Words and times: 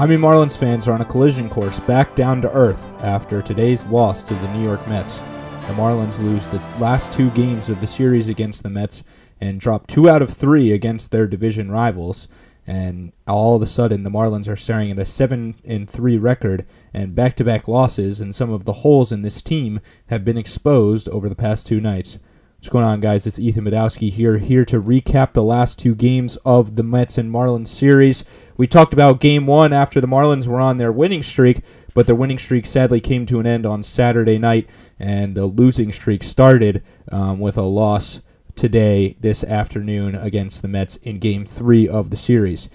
Miami 0.00 0.16
Marlins 0.16 0.56
fans 0.56 0.88
are 0.88 0.94
on 0.94 1.02
a 1.02 1.04
collision 1.04 1.50
course 1.50 1.78
back 1.80 2.14
down 2.14 2.40
to 2.40 2.50
earth 2.52 2.90
after 3.02 3.42
today's 3.42 3.86
loss 3.88 4.22
to 4.22 4.32
the 4.32 4.48
New 4.54 4.64
York 4.64 4.88
Mets. 4.88 5.18
The 5.18 5.74
Marlins 5.74 6.18
lose 6.18 6.48
the 6.48 6.56
last 6.78 7.12
two 7.12 7.28
games 7.32 7.68
of 7.68 7.82
the 7.82 7.86
series 7.86 8.30
against 8.30 8.62
the 8.62 8.70
Mets 8.70 9.04
and 9.42 9.60
drop 9.60 9.86
two 9.86 10.08
out 10.08 10.22
of 10.22 10.30
three 10.30 10.72
against 10.72 11.10
their 11.10 11.26
division 11.26 11.70
rivals. 11.70 12.28
And 12.66 13.12
all 13.28 13.56
of 13.56 13.60
a 13.60 13.66
sudden, 13.66 14.02
the 14.02 14.10
Marlins 14.10 14.48
are 14.48 14.56
staring 14.56 14.90
at 14.90 14.98
a 14.98 15.04
seven 15.04 15.56
and 15.66 15.86
three 15.86 16.16
record, 16.16 16.64
and 16.94 17.14
back-to-back 17.14 17.68
losses. 17.68 18.22
And 18.22 18.34
some 18.34 18.50
of 18.50 18.64
the 18.64 18.72
holes 18.72 19.12
in 19.12 19.20
this 19.20 19.42
team 19.42 19.80
have 20.06 20.24
been 20.24 20.38
exposed 20.38 21.10
over 21.10 21.28
the 21.28 21.34
past 21.34 21.66
two 21.66 21.78
nights. 21.78 22.18
What's 22.60 22.68
going 22.68 22.84
on, 22.84 23.00
guys? 23.00 23.26
It's 23.26 23.38
Ethan 23.38 23.64
Badowski 23.64 24.12
here, 24.12 24.36
here 24.36 24.66
to 24.66 24.82
recap 24.82 25.32
the 25.32 25.42
last 25.42 25.78
two 25.78 25.94
games 25.94 26.36
of 26.44 26.76
the 26.76 26.82
Mets 26.82 27.16
and 27.16 27.32
Marlins 27.32 27.68
series. 27.68 28.22
We 28.58 28.66
talked 28.66 28.92
about 28.92 29.18
game 29.18 29.46
one 29.46 29.72
after 29.72 29.98
the 29.98 30.06
Marlins 30.06 30.46
were 30.46 30.60
on 30.60 30.76
their 30.76 30.92
winning 30.92 31.22
streak, 31.22 31.62
but 31.94 32.06
their 32.06 32.14
winning 32.14 32.36
streak 32.36 32.66
sadly 32.66 33.00
came 33.00 33.24
to 33.24 33.40
an 33.40 33.46
end 33.46 33.64
on 33.64 33.82
Saturday 33.82 34.36
night, 34.36 34.68
and 34.98 35.34
the 35.34 35.46
losing 35.46 35.90
streak 35.90 36.22
started 36.22 36.82
um, 37.10 37.40
with 37.40 37.56
a 37.56 37.62
loss 37.62 38.20
today, 38.56 39.16
this 39.20 39.42
afternoon, 39.42 40.14
against 40.14 40.60
the 40.60 40.68
Mets 40.68 40.96
in 40.96 41.18
game 41.18 41.46
three 41.46 41.88
of 41.88 42.10
the 42.10 42.16
series. 42.18 42.68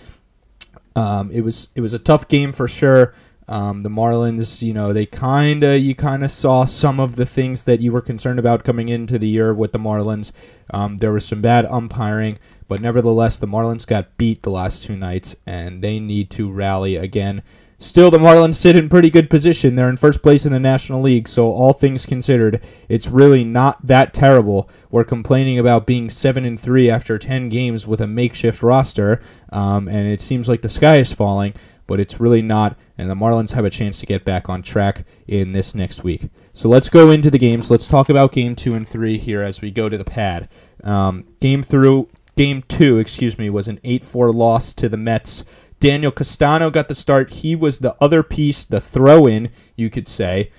Um, 0.95 1.29
it 1.29 1.41
was 1.41 1.67
it 1.75 1.81
was 1.81 1.93
a 1.93 1.99
tough 1.99 2.27
game 2.27 2.53
for 2.53 2.67
sure. 2.67 3.13
Um, 3.47 3.83
the 3.83 3.89
Marlins, 3.89 4.63
you 4.63 4.73
know, 4.73 4.91
they 4.91 5.05
kind 5.05 5.63
of 5.63 5.79
you 5.79 5.93
kind 5.93 6.23
of 6.23 6.31
saw 6.31 6.65
some 6.65 6.99
of 6.99 7.15
the 7.15 7.25
things 7.25 7.65
that 7.65 7.81
you 7.81 7.91
were 7.91 8.01
concerned 8.01 8.39
about 8.39 8.63
coming 8.63 8.89
into 8.89 9.19
the 9.19 9.27
year 9.27 9.53
with 9.53 9.71
the 9.71 9.79
Marlins. 9.79 10.31
Um, 10.71 10.97
there 10.97 11.11
was 11.11 11.25
some 11.25 11.41
bad 11.41 11.65
umpiring, 11.65 12.39
but 12.67 12.81
nevertheless, 12.81 13.37
the 13.37 13.47
Marlins 13.47 13.85
got 13.85 14.17
beat 14.17 14.41
the 14.41 14.49
last 14.49 14.85
two 14.85 14.95
nights, 14.95 15.35
and 15.45 15.83
they 15.83 15.99
need 15.99 16.31
to 16.31 16.51
rally 16.51 16.95
again. 16.95 17.43
Still, 17.77 18.09
the 18.09 18.17
Marlins 18.17 18.55
sit 18.55 18.77
in 18.77 18.87
pretty 18.87 19.09
good 19.09 19.29
position. 19.29 19.75
They're 19.75 19.89
in 19.89 19.97
first 19.97 20.23
place 20.23 20.45
in 20.45 20.53
the 20.53 20.59
National 20.59 21.01
League, 21.01 21.27
so 21.27 21.51
all 21.51 21.73
things 21.73 22.05
considered, 22.05 22.63
it's 22.87 23.07
really 23.07 23.43
not 23.43 23.85
that 23.85 24.13
terrible. 24.13 24.69
We're 24.89 25.03
complaining 25.03 25.59
about 25.59 25.85
being 25.85 26.09
seven 26.09 26.45
and 26.45 26.59
three 26.59 26.89
after 26.89 27.19
ten 27.19 27.49
games 27.49 27.85
with 27.85 27.99
a 27.99 28.07
makeshift 28.07 28.63
roster, 28.63 29.21
um, 29.51 29.89
and 29.89 30.07
it 30.07 30.21
seems 30.21 30.47
like 30.47 30.61
the 30.61 30.69
sky 30.69 30.97
is 30.97 31.13
falling 31.13 31.53
but 31.87 31.99
it's 31.99 32.19
really 32.19 32.41
not. 32.41 32.77
And 32.97 33.09
the 33.09 33.15
Marlins 33.15 33.53
have 33.53 33.65
a 33.65 33.69
chance 33.69 33.99
to 33.99 34.05
get 34.05 34.25
back 34.25 34.49
on 34.49 34.61
track 34.61 35.05
in 35.27 35.51
this 35.51 35.75
next 35.75 36.03
week. 36.03 36.29
So 36.53 36.69
let's 36.69 36.89
go 36.89 37.11
into 37.11 37.29
the 37.29 37.37
games. 37.37 37.69
Let's 37.69 37.87
talk 37.87 38.09
about 38.09 38.31
game 38.31 38.55
two 38.55 38.75
and 38.75 38.87
three 38.87 39.17
here 39.17 39.41
as 39.41 39.61
we 39.61 39.71
go 39.71 39.89
to 39.89 39.97
the 39.97 40.05
pad. 40.05 40.49
Um, 40.83 41.25
game 41.41 41.63
through 41.63 42.09
game 42.35 42.63
two, 42.67 42.97
excuse 42.97 43.37
me, 43.37 43.49
was 43.49 43.67
an 43.67 43.79
eight 43.83 44.03
four 44.03 44.31
loss 44.31 44.73
to 44.75 44.89
the 44.89 44.97
Mets. 44.97 45.43
Daniel 45.79 46.11
Castano 46.11 46.69
got 46.69 46.87
the 46.87 46.95
start. 46.95 47.33
He 47.35 47.55
was 47.55 47.79
the 47.79 47.95
other 48.01 48.23
piece, 48.23 48.65
the 48.65 48.79
throw 48.79 49.27
in, 49.27 49.49
you 49.75 49.89
could 49.89 50.07
say, 50.07 50.51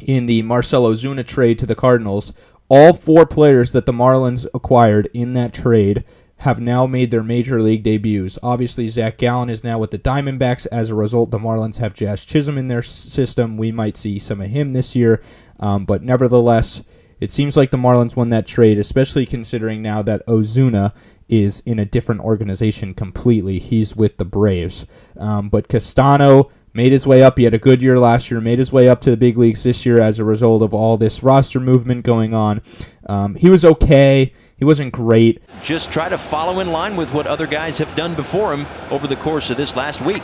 in 0.00 0.26
the 0.26 0.42
Marcell 0.42 0.84
Ozuna 0.84 1.26
trade 1.26 1.58
to 1.58 1.66
the 1.66 1.74
Cardinals. 1.74 2.32
All 2.68 2.92
four 2.92 3.26
players 3.26 3.72
that 3.72 3.86
the 3.86 3.92
Marlins 3.92 4.46
acquired 4.54 5.08
in 5.12 5.34
that 5.34 5.52
trade 5.52 6.04
have 6.38 6.60
now 6.60 6.86
made 6.86 7.10
their 7.10 7.22
major 7.22 7.62
league 7.62 7.82
debuts. 7.82 8.38
Obviously, 8.42 8.86
Zach 8.88 9.16
Gallen 9.16 9.48
is 9.48 9.64
now 9.64 9.78
with 9.78 9.90
the 9.90 9.98
Diamondbacks. 9.98 10.66
As 10.70 10.90
a 10.90 10.94
result, 10.94 11.30
the 11.30 11.38
Marlins 11.38 11.78
have 11.78 11.94
Jazz 11.94 12.24
Chisholm 12.24 12.58
in 12.58 12.68
their 12.68 12.82
system. 12.82 13.56
We 13.56 13.72
might 13.72 13.96
see 13.96 14.18
some 14.18 14.40
of 14.40 14.50
him 14.50 14.72
this 14.72 14.94
year, 14.94 15.22
um, 15.58 15.84
but 15.86 16.02
nevertheless, 16.02 16.82
it 17.20 17.30
seems 17.30 17.56
like 17.56 17.70
the 17.70 17.78
Marlins 17.78 18.16
won 18.16 18.28
that 18.28 18.46
trade, 18.46 18.78
especially 18.78 19.24
considering 19.24 19.80
now 19.80 20.02
that 20.02 20.26
Ozuna 20.26 20.92
is 21.28 21.60
in 21.60 21.78
a 21.78 21.84
different 21.84 22.20
organization 22.20 22.92
completely. 22.94 23.58
He's 23.58 23.96
with 23.96 24.18
the 24.18 24.24
Braves. 24.24 24.86
Um, 25.18 25.48
but 25.48 25.68
Castano 25.68 26.50
made 26.74 26.92
his 26.92 27.06
way 27.06 27.22
up. 27.22 27.38
He 27.38 27.44
had 27.44 27.54
a 27.54 27.58
good 27.58 27.82
year 27.82 27.98
last 27.98 28.30
year, 28.30 28.40
made 28.40 28.58
his 28.58 28.70
way 28.70 28.88
up 28.88 29.00
to 29.00 29.10
the 29.10 29.16
big 29.16 29.38
leagues 29.38 29.62
this 29.62 29.86
year 29.86 29.98
as 29.98 30.18
a 30.18 30.24
result 30.24 30.62
of 30.62 30.74
all 30.74 30.98
this 30.98 31.22
roster 31.22 31.58
movement 31.58 32.04
going 32.04 32.34
on. 32.34 32.60
Um, 33.08 33.34
he 33.34 33.48
was 33.48 33.64
okay. 33.64 34.34
He 34.58 34.64
wasn't 34.64 34.92
great. 34.92 35.42
Just 35.62 35.90
try 35.90 36.08
to 36.08 36.16
follow 36.16 36.60
in 36.60 36.72
line 36.72 36.96
with 36.96 37.12
what 37.12 37.26
other 37.26 37.46
guys 37.46 37.78
have 37.78 37.94
done 37.94 38.14
before 38.14 38.54
him 38.54 38.66
over 38.90 39.06
the 39.06 39.16
course 39.16 39.50
of 39.50 39.58
this 39.58 39.76
last 39.76 40.00
week. 40.00 40.22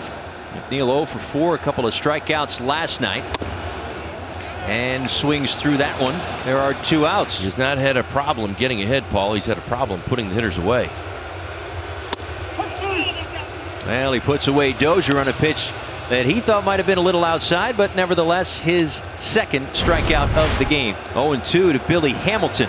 McNeil 0.55 0.87
0 0.87 1.05
for 1.05 1.19
4, 1.19 1.55
a 1.55 1.59
couple 1.59 1.87
of 1.87 1.93
strikeouts 1.93 2.65
last 2.65 3.01
night. 3.01 3.25
And 4.69 5.11
swings 5.11 5.57
through 5.57 5.79
that 5.79 6.01
one. 6.01 6.15
There 6.47 6.59
are 6.59 6.73
two 6.85 7.05
outs. 7.05 7.43
He's 7.43 7.59
not 7.59 7.79
had 7.79 7.97
a 7.97 8.05
problem 8.05 8.55
getting 8.55 8.81
ahead, 8.81 9.05
Paul. 9.11 9.35
He's 9.35 9.47
had 9.47 9.59
a 9.59 9.63
problem 9.63 10.01
putting 10.03 10.29
the 10.29 10.35
hitters 10.35 10.57
away. 10.57 10.89
Well, 13.85 14.13
he 14.13 14.21
puts 14.21 14.47
away 14.47 14.73
Dozier 14.73 15.19
on 15.19 15.29
a 15.29 15.33
pitch 15.33 15.73
that 16.09 16.25
he 16.25 16.41
thought 16.41 16.65
might 16.65 16.79
have 16.79 16.87
been 16.87 16.99
a 16.99 17.03
little 17.03 17.25
outside, 17.25 17.77
but 17.77 17.97
nevertheless, 17.97 18.57
his 18.57 19.03
second 19.19 19.67
strikeout 19.69 20.35
of 20.37 20.59
the 20.59 20.65
game. 20.65 20.95
0 21.13 21.41
2 21.45 21.73
to 21.73 21.79
Billy 21.81 22.13
Hamilton. 22.13 22.69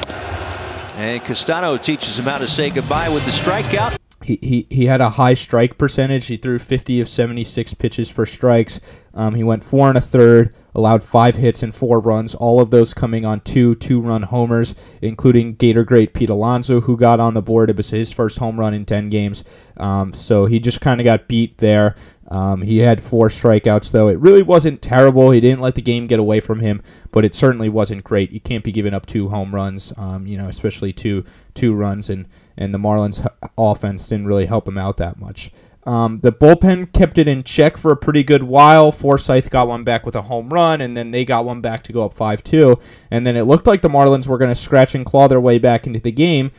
And 0.95 1.23
Castano 1.23 1.77
teaches 1.77 2.19
him 2.19 2.25
how 2.25 2.37
to 2.37 2.47
say 2.47 2.69
goodbye 2.69 3.09
with 3.09 3.25
the 3.25 3.31
strikeout. 3.31 3.97
He, 4.23 4.39
he, 4.41 4.67
he 4.69 4.85
had 4.85 5.01
a 5.01 5.11
high 5.11 5.33
strike 5.33 5.77
percentage. 5.77 6.27
He 6.27 6.37
threw 6.37 6.59
50 6.59 7.01
of 7.01 7.09
76 7.09 7.73
pitches 7.73 8.09
for 8.09 8.25
strikes. 8.25 8.79
Um, 9.13 9.35
he 9.35 9.43
went 9.43 9.63
four 9.63 9.89
and 9.89 9.97
a 9.97 10.01
third, 10.01 10.55
allowed 10.73 11.03
five 11.03 11.35
hits 11.35 11.61
and 11.61 11.73
four 11.73 11.99
runs, 11.99 12.33
all 12.33 12.59
of 12.59 12.71
those 12.71 12.93
coming 12.93 13.25
on 13.25 13.41
two 13.41 13.75
two 13.75 14.01
run 14.01 14.23
homers, 14.23 14.73
including 15.01 15.55
Gator 15.55 15.83
great 15.83 16.13
Pete 16.13 16.29
Alonso, 16.29 16.81
who 16.81 16.97
got 16.97 17.19
on 17.19 17.33
the 17.33 17.41
board. 17.41 17.69
It 17.69 17.77
was 17.77 17.89
his 17.91 18.11
first 18.11 18.39
home 18.39 18.59
run 18.59 18.73
in 18.73 18.85
10 18.85 19.09
games. 19.09 19.43
Um, 19.77 20.13
so 20.13 20.45
he 20.45 20.59
just 20.59 20.81
kind 20.81 20.99
of 20.99 21.05
got 21.05 21.27
beat 21.27 21.57
there. 21.59 21.95
Um, 22.29 22.61
he 22.61 22.79
had 22.79 23.01
four 23.01 23.27
strikeouts, 23.27 23.91
though. 23.91 24.07
It 24.07 24.19
really 24.19 24.41
wasn't 24.41 24.81
terrible. 24.81 25.31
He 25.31 25.39
didn't 25.39 25.61
let 25.61 25.75
the 25.75 25.81
game 25.81 26.07
get 26.07 26.19
away 26.19 26.39
from 26.39 26.61
him, 26.61 26.81
but 27.11 27.25
it 27.25 27.35
certainly 27.35 27.69
wasn't 27.69 28.03
great. 28.03 28.31
You 28.31 28.39
can't 28.39 28.63
be 28.63 28.71
giving 28.71 28.93
up 28.93 29.05
two 29.05 29.29
home 29.29 29.53
runs, 29.53 29.93
um, 29.97 30.25
you 30.25 30.37
know, 30.37 30.47
especially 30.47 30.93
two 30.93 31.23
two 31.53 31.73
runs, 31.73 32.09
and 32.09 32.27
and 32.57 32.73
the 32.73 32.79
Marlins 32.79 33.27
offense 33.57 34.07
didn't 34.07 34.27
really 34.27 34.45
help 34.45 34.67
him 34.67 34.77
out 34.77 34.97
that 34.97 35.19
much. 35.19 35.51
Um, 35.85 36.21
the 36.21 36.31
bullpen 36.31 36.93
kept 36.93 37.17
it 37.17 37.27
in 37.27 37.43
check 37.43 37.75
for 37.75 37.91
a 37.91 37.97
pretty 37.97 38.23
good 38.23 38.43
while. 38.43 38.91
Forsythe 38.91 39.49
got 39.49 39.67
one 39.67 39.83
back 39.83 40.05
with 40.05 40.15
a 40.15 40.21
home 40.23 40.49
run, 40.49 40.79
and 40.79 40.95
then 40.95 41.11
they 41.11 41.25
got 41.25 41.45
one 41.45 41.61
back 41.61 41.83
to 41.83 41.93
go 41.93 42.05
up 42.05 42.13
5 42.13 42.43
2. 42.43 42.79
And 43.11 43.25
then 43.25 43.35
it 43.35 43.43
looked 43.43 43.67
like 43.67 43.81
the 43.81 43.89
Marlins 43.89 44.27
were 44.27 44.37
going 44.37 44.51
to 44.51 44.55
scratch 44.55 44.95
and 44.95 45.05
claw 45.05 45.27
their 45.27 45.41
way 45.41 45.57
back 45.57 45.85
into 45.85 45.99
the 45.99 46.11
game 46.11 46.51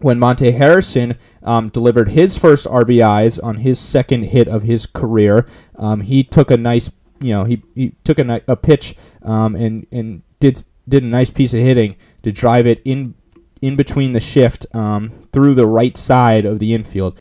when 0.00 0.18
Monte 0.18 0.50
Harrison 0.52 1.16
um, 1.42 1.68
delivered 1.68 2.10
his 2.10 2.36
first 2.38 2.66
RBIs 2.66 3.42
on 3.42 3.58
his 3.58 3.78
second 3.78 4.24
hit 4.24 4.48
of 4.48 4.62
his 4.62 4.86
career. 4.86 5.46
Um, 5.76 6.00
he 6.00 6.24
took 6.24 6.50
a 6.50 6.56
nice, 6.56 6.90
you 7.20 7.30
know, 7.30 7.44
he, 7.44 7.62
he 7.74 7.94
took 8.04 8.18
a, 8.18 8.42
a 8.48 8.56
pitch 8.56 8.94
um, 9.22 9.54
and 9.54 9.86
and 9.92 10.22
did 10.40 10.64
did 10.88 11.02
a 11.02 11.06
nice 11.06 11.30
piece 11.30 11.54
of 11.54 11.60
hitting 11.60 11.96
to 12.22 12.32
drive 12.32 12.66
it 12.66 12.80
in 12.84 13.14
in 13.62 13.76
between 13.76 14.12
the 14.12 14.20
shift 14.20 14.66
um, 14.74 15.10
through 15.32 15.54
the 15.54 15.66
right 15.66 15.96
side 15.96 16.46
of 16.46 16.58
the 16.58 16.72
infield. 16.74 17.20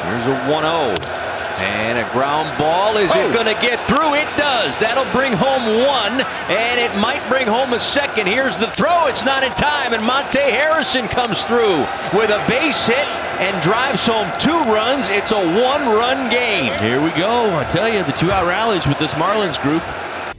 Here's 0.00 0.26
a 0.26 0.36
1-0. 0.50 1.23
And 1.58 1.98
a 1.98 2.10
ground 2.12 2.56
ball. 2.58 2.96
Is 2.96 3.10
oh. 3.14 3.28
it 3.28 3.32
going 3.32 3.46
to 3.46 3.60
get 3.62 3.78
through? 3.86 4.14
It 4.14 4.28
does. 4.36 4.76
That'll 4.78 5.10
bring 5.12 5.32
home 5.32 5.84
one, 5.86 6.20
and 6.50 6.80
it 6.80 6.90
might 7.00 7.22
bring 7.28 7.46
home 7.46 7.72
a 7.72 7.80
second. 7.80 8.26
Here's 8.26 8.58
the 8.58 8.66
throw. 8.68 9.06
It's 9.06 9.24
not 9.24 9.44
in 9.44 9.52
time, 9.52 9.94
and 9.94 10.04
Monte 10.04 10.38
Harrison 10.38 11.06
comes 11.08 11.44
through 11.44 11.86
with 12.12 12.30
a 12.30 12.44
base 12.48 12.86
hit 12.86 13.06
and 13.40 13.62
drives 13.62 14.06
home 14.06 14.30
two 14.38 14.58
runs. 14.72 15.08
It's 15.08 15.32
a 15.32 15.36
one-run 15.36 16.30
game. 16.30 16.78
Here 16.80 17.02
we 17.02 17.10
go. 17.10 17.56
I 17.56 17.64
tell 17.70 17.88
you, 17.88 18.02
the 18.02 18.12
two-out 18.12 18.46
rallies 18.46 18.86
with 18.86 18.98
this 18.98 19.14
Marlins 19.14 19.60
group. 19.62 19.82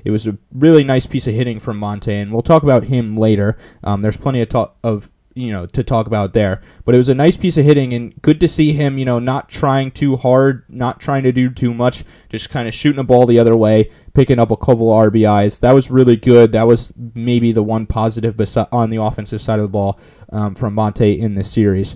It 0.04 0.12
was 0.12 0.28
a 0.28 0.38
really 0.54 0.84
nice 0.84 1.08
piece 1.08 1.28
of 1.28 1.34
hitting 1.34 1.60
from 1.60 1.78
Monte, 1.78 2.14
and 2.14 2.32
we'll 2.32 2.44
talk 2.44 2.62
about 2.62 2.84
him 2.84 3.16
later. 3.16 3.58
Um, 3.84 4.02
there's 4.02 4.18
plenty 4.18 4.42
of 4.42 4.50
talk 4.50 4.78
of 4.84 5.12
you 5.36 5.52
know 5.52 5.66
to 5.68 5.84
talk 5.84 6.08
about 6.08 6.34
there. 6.34 6.62
But 6.84 6.96
it 6.96 6.98
was 6.98 7.10
a 7.10 7.14
nice 7.14 7.38
piece 7.38 7.58
of 7.58 7.66
hitting 7.66 7.94
and 7.94 8.20
good 8.22 8.40
to 8.40 8.48
see 8.48 8.74
him, 8.74 8.98
you 8.98 9.06
know, 9.06 9.20
not 9.20 9.50
trying 9.50 9.92
too 9.92 10.16
hard, 10.16 10.64
not 10.68 11.00
trying 11.00 11.24
to 11.24 11.32
do 11.32 11.50
too 11.50 11.74
much, 11.74 12.04
just 12.30 12.50
kind 12.50 12.68
of 12.68 12.74
shooting 12.74 13.00
a 13.00 13.04
ball 13.04 13.26
the 13.26 13.38
other 13.38 13.56
way, 13.56 13.92
picking 14.14 14.40
up 14.40 14.50
a 14.50 14.58
couple 14.58 14.88
RBIs. 14.88 15.60
That 15.60 15.74
was 15.74 15.92
really 15.92 16.16
good. 16.16 16.54
That 16.54 16.66
was 16.66 16.94
maybe 17.14 17.52
the 17.52 17.64
one 17.64 17.86
positive 17.86 18.40
on 18.72 18.90
the 18.90 19.02
offensive 19.02 19.42
side 19.42 19.60
of 19.60 19.68
the 19.68 19.72
ball 19.72 20.00
um, 20.32 20.56
from 20.56 20.74
Monte 20.74 21.20
in 21.20 21.36
this 21.36 21.52
series. 21.52 21.96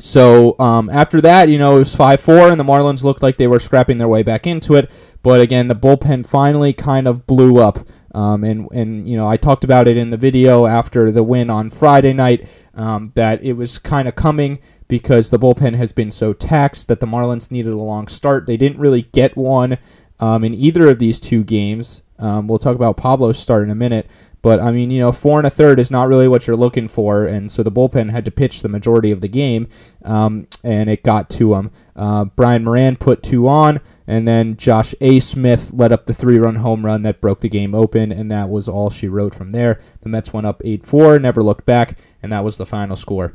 So 0.00 0.56
um, 0.60 0.88
after 0.90 1.20
that, 1.22 1.48
you 1.48 1.58
know, 1.58 1.76
it 1.76 1.80
was 1.80 1.94
5 1.94 2.20
4, 2.20 2.50
and 2.50 2.60
the 2.60 2.64
Marlins 2.64 3.02
looked 3.02 3.22
like 3.22 3.36
they 3.36 3.48
were 3.48 3.58
scrapping 3.58 3.98
their 3.98 4.08
way 4.08 4.22
back 4.22 4.46
into 4.46 4.76
it. 4.76 4.90
But 5.22 5.40
again, 5.40 5.66
the 5.66 5.74
bullpen 5.74 6.24
finally 6.24 6.72
kind 6.72 7.06
of 7.08 7.26
blew 7.26 7.58
up. 7.58 7.80
Um, 8.14 8.42
and 8.42 8.68
and 8.72 9.06
you 9.06 9.16
know 9.16 9.28
I 9.28 9.36
talked 9.36 9.64
about 9.64 9.86
it 9.86 9.96
in 9.96 10.10
the 10.10 10.16
video 10.16 10.66
after 10.66 11.10
the 11.10 11.22
win 11.22 11.50
on 11.50 11.70
Friday 11.70 12.12
night 12.12 12.48
um, 12.74 13.12
that 13.14 13.42
it 13.42 13.52
was 13.52 13.78
kind 13.78 14.08
of 14.08 14.14
coming 14.14 14.58
because 14.88 15.28
the 15.30 15.38
bullpen 15.38 15.74
has 15.74 15.92
been 15.92 16.10
so 16.10 16.32
taxed 16.32 16.88
that 16.88 17.00
the 17.00 17.06
Marlins 17.06 17.50
needed 17.50 17.72
a 17.72 17.76
long 17.76 18.08
start. 18.08 18.46
They 18.46 18.56
didn't 18.56 18.78
really 18.78 19.02
get 19.02 19.36
one 19.36 19.76
um, 20.20 20.42
in 20.44 20.54
either 20.54 20.88
of 20.88 20.98
these 20.98 21.20
two 21.20 21.44
games. 21.44 22.02
Um, 22.18 22.48
we'll 22.48 22.58
talk 22.58 22.74
about 22.74 22.96
Pablo's 22.96 23.38
start 23.38 23.62
in 23.62 23.70
a 23.70 23.74
minute. 23.74 24.08
But 24.40 24.60
I 24.60 24.70
mean, 24.70 24.90
you 24.90 25.00
know, 25.00 25.12
four 25.12 25.38
and 25.38 25.46
a 25.46 25.50
third 25.50 25.80
is 25.80 25.90
not 25.90 26.08
really 26.08 26.28
what 26.28 26.46
you're 26.46 26.56
looking 26.56 26.86
for, 26.86 27.26
and 27.26 27.50
so 27.50 27.62
the 27.62 27.72
bullpen 27.72 28.10
had 28.10 28.24
to 28.24 28.30
pitch 28.30 28.62
the 28.62 28.68
majority 28.68 29.10
of 29.10 29.20
the 29.20 29.28
game, 29.28 29.68
um, 30.04 30.46
and 30.62 30.88
it 30.88 31.02
got 31.02 31.28
to 31.30 31.50
them. 31.50 31.70
Uh, 31.96 32.24
Brian 32.24 32.62
Moran 32.62 32.96
put 32.96 33.22
two 33.22 33.48
on, 33.48 33.80
and 34.08 34.26
then 34.26 34.56
Josh 34.56 34.94
A. 35.02 35.20
Smith 35.20 35.70
led 35.74 35.92
up 35.92 36.06
the 36.06 36.14
three 36.14 36.38
run 36.38 36.56
home 36.56 36.84
run 36.84 37.02
that 37.02 37.20
broke 37.20 37.40
the 37.40 37.48
game 37.50 37.74
open, 37.74 38.10
and 38.10 38.30
that 38.30 38.48
was 38.48 38.66
all 38.66 38.88
she 38.88 39.06
wrote 39.06 39.34
from 39.34 39.50
there. 39.50 39.78
The 40.00 40.08
Mets 40.08 40.32
went 40.32 40.46
up 40.46 40.62
8 40.64 40.82
4, 40.82 41.18
never 41.18 41.42
looked 41.42 41.66
back, 41.66 41.98
and 42.22 42.32
that 42.32 42.42
was 42.42 42.56
the 42.56 42.64
final 42.64 42.96
score. 42.96 43.34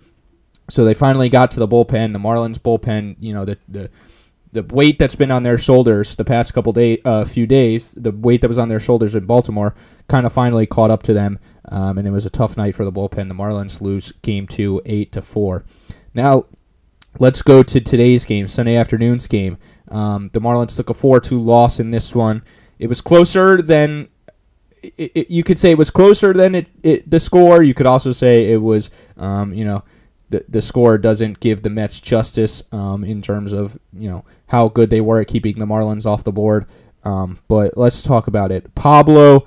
So 0.72 0.84
they 0.84 0.96
finally 0.96 1.30
got 1.30 1.52
to 1.52 1.60
the 1.60 1.68
bullpen. 1.68 2.12
The 2.12 2.20
Marlins 2.20 2.58
bullpen, 2.58 3.18
you 3.20 3.34
know, 3.34 3.46
the, 3.46 3.60
the 3.70 3.92
the 4.52 4.64
weight 4.64 4.98
that's 4.98 5.16
been 5.16 5.32
on 5.32 5.44
their 5.44 5.58
shoulders 5.58 6.16
the 6.16 6.26
past 6.26 6.54
couple 6.54 6.74
day, 6.74 7.00
uh, 7.06 7.26
few 7.26 7.48
days, 7.48 7.94
the 7.94 8.12
weight 8.12 8.42
that 8.42 8.48
was 8.48 8.60
on 8.60 8.70
their 8.70 8.80
shoulders 8.80 9.16
in 9.16 9.26
Baltimore, 9.26 9.74
kind 10.08 10.28
of 10.28 10.34
finally 10.34 10.66
caught 10.68 10.92
up 10.92 11.02
to 11.04 11.14
them, 11.14 11.40
um, 11.70 11.98
and 11.98 12.08
it 12.08 12.12
was 12.12 12.26
a 12.26 12.32
tough 12.32 12.56
night 12.58 12.74
for 12.76 12.86
the 12.86 12.92
bullpen. 12.92 13.30
The 13.30 13.36
Marlins 13.36 13.82
lose 13.82 14.12
game 14.24 14.48
two, 14.48 14.82
eight 14.86 15.12
to 15.12 15.22
four. 15.22 15.66
Now, 16.16 16.46
let's 17.20 17.42
go 17.44 17.62
to 17.62 17.80
today's 17.80 18.26
game, 18.26 18.48
Sunday 18.48 18.76
afternoon's 18.76 19.28
game. 19.28 19.58
Um, 19.90 20.30
the 20.34 20.40
Marlins 20.40 20.76
took 20.76 20.90
a 20.90 20.94
four-two 20.94 21.40
loss 21.42 21.80
in 21.80 21.92
this 21.92 22.16
one. 22.16 22.44
It 22.80 22.88
was 22.88 23.02
closer 23.02 23.62
than 23.62 24.08
it, 24.82 25.12
it, 25.16 25.30
you 25.30 25.44
could 25.44 25.60
say 25.60 25.72
it 25.72 25.78
was 25.78 25.92
closer 25.92 26.34
than 26.34 26.56
it, 26.56 26.68
it, 26.84 27.10
the 27.10 27.20
score. 27.20 27.64
You 27.64 27.74
could 27.74 27.86
also 27.86 28.12
say 28.12 28.52
it 28.52 28.58
was, 28.58 28.90
um, 29.18 29.54
you 29.54 29.66
know, 29.66 29.84
the 30.30 30.44
the 30.50 30.62
score 30.62 30.98
doesn't 30.98 31.40
give 31.40 31.62
the 31.62 31.70
Mets 31.70 32.02
justice 32.02 32.64
um, 32.72 33.04
in 33.04 33.22
terms 33.22 33.54
of 33.54 33.78
you 33.98 34.10
know 34.10 34.26
how 34.48 34.68
good 34.68 34.90
they 34.90 35.02
were 35.02 35.20
at 35.20 35.28
keeping 35.28 35.60
the 35.60 35.66
Marlins 35.66 36.06
off 36.06 36.24
the 36.24 36.32
board. 36.32 36.66
Um, 37.04 37.40
but 37.48 37.78
let's 37.78 38.04
talk 38.04 38.28
about 38.28 38.52
it. 38.52 38.74
Pablo, 38.76 39.46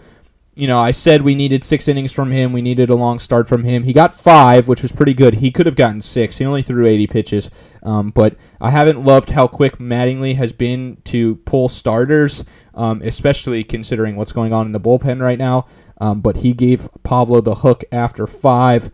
you 0.56 0.67
know, 0.67 0.81
I 0.81 0.91
said 0.91 1.20
we 1.20 1.35
needed 1.35 1.62
six 1.62 1.87
innings 1.87 2.14
from 2.14 2.31
him. 2.31 2.55
We 2.55 2.62
needed 2.62 2.88
a 2.88 2.94
long 2.94 3.19
start 3.19 3.47
from 3.47 3.64
him. 3.64 3.82
He 3.82 3.93
got 3.93 4.14
five, 4.14 4.69
which 4.69 4.81
was 4.81 4.91
pretty 4.91 5.12
good. 5.12 5.35
He 5.35 5.50
could 5.50 5.67
have 5.67 5.76
gotten 5.76 6.00
six. 6.00 6.38
He 6.38 6.47
only 6.47 6.62
threw 6.62 6.87
80 6.87 7.06
pitches. 7.08 7.50
Um, 7.82 8.11
but 8.11 8.37
I 8.58 8.70
haven't 8.70 9.05
loved 9.05 9.31
how 9.31 9.49
quick 9.49 9.76
Mattingly 9.76 10.37
has 10.37 10.55
been 10.55 10.97
to 11.05 11.37
pull 11.44 11.69
starters, 11.69 12.43
um, 12.75 13.03
especially 13.05 13.64
considering 13.64 14.17
what's 14.17 14.32
going 14.32 14.55
on 14.55 14.64
in 14.64 14.73
the 14.73 14.81
bullpen 14.81 15.20
right 15.20 15.38
now. 15.38 15.67
Um, 16.00 16.23
but 16.23 16.38
he 16.38 16.55
gave 16.55 16.88
Pablo 17.03 17.43
the 17.43 17.56
hook 17.56 17.85
after 17.93 18.26
five. 18.26 18.91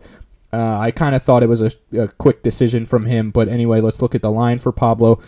Uh, 0.51 0.79
I 0.79 0.91
kind 0.91 1.15
of 1.15 1.23
thought 1.23 1.43
it 1.43 1.49
was 1.49 1.61
a, 1.61 1.71
a, 1.97 2.09
quick 2.09 2.43
decision 2.43 2.85
from 2.85 3.05
him, 3.05 3.31
but 3.31 3.47
anyway, 3.47 3.81
let's 3.81 4.01
look 4.01 4.13
at 4.13 4.21
the 4.21 4.29
line 4.29 4.59
for 4.59 4.71
Pablo. 4.71 5.19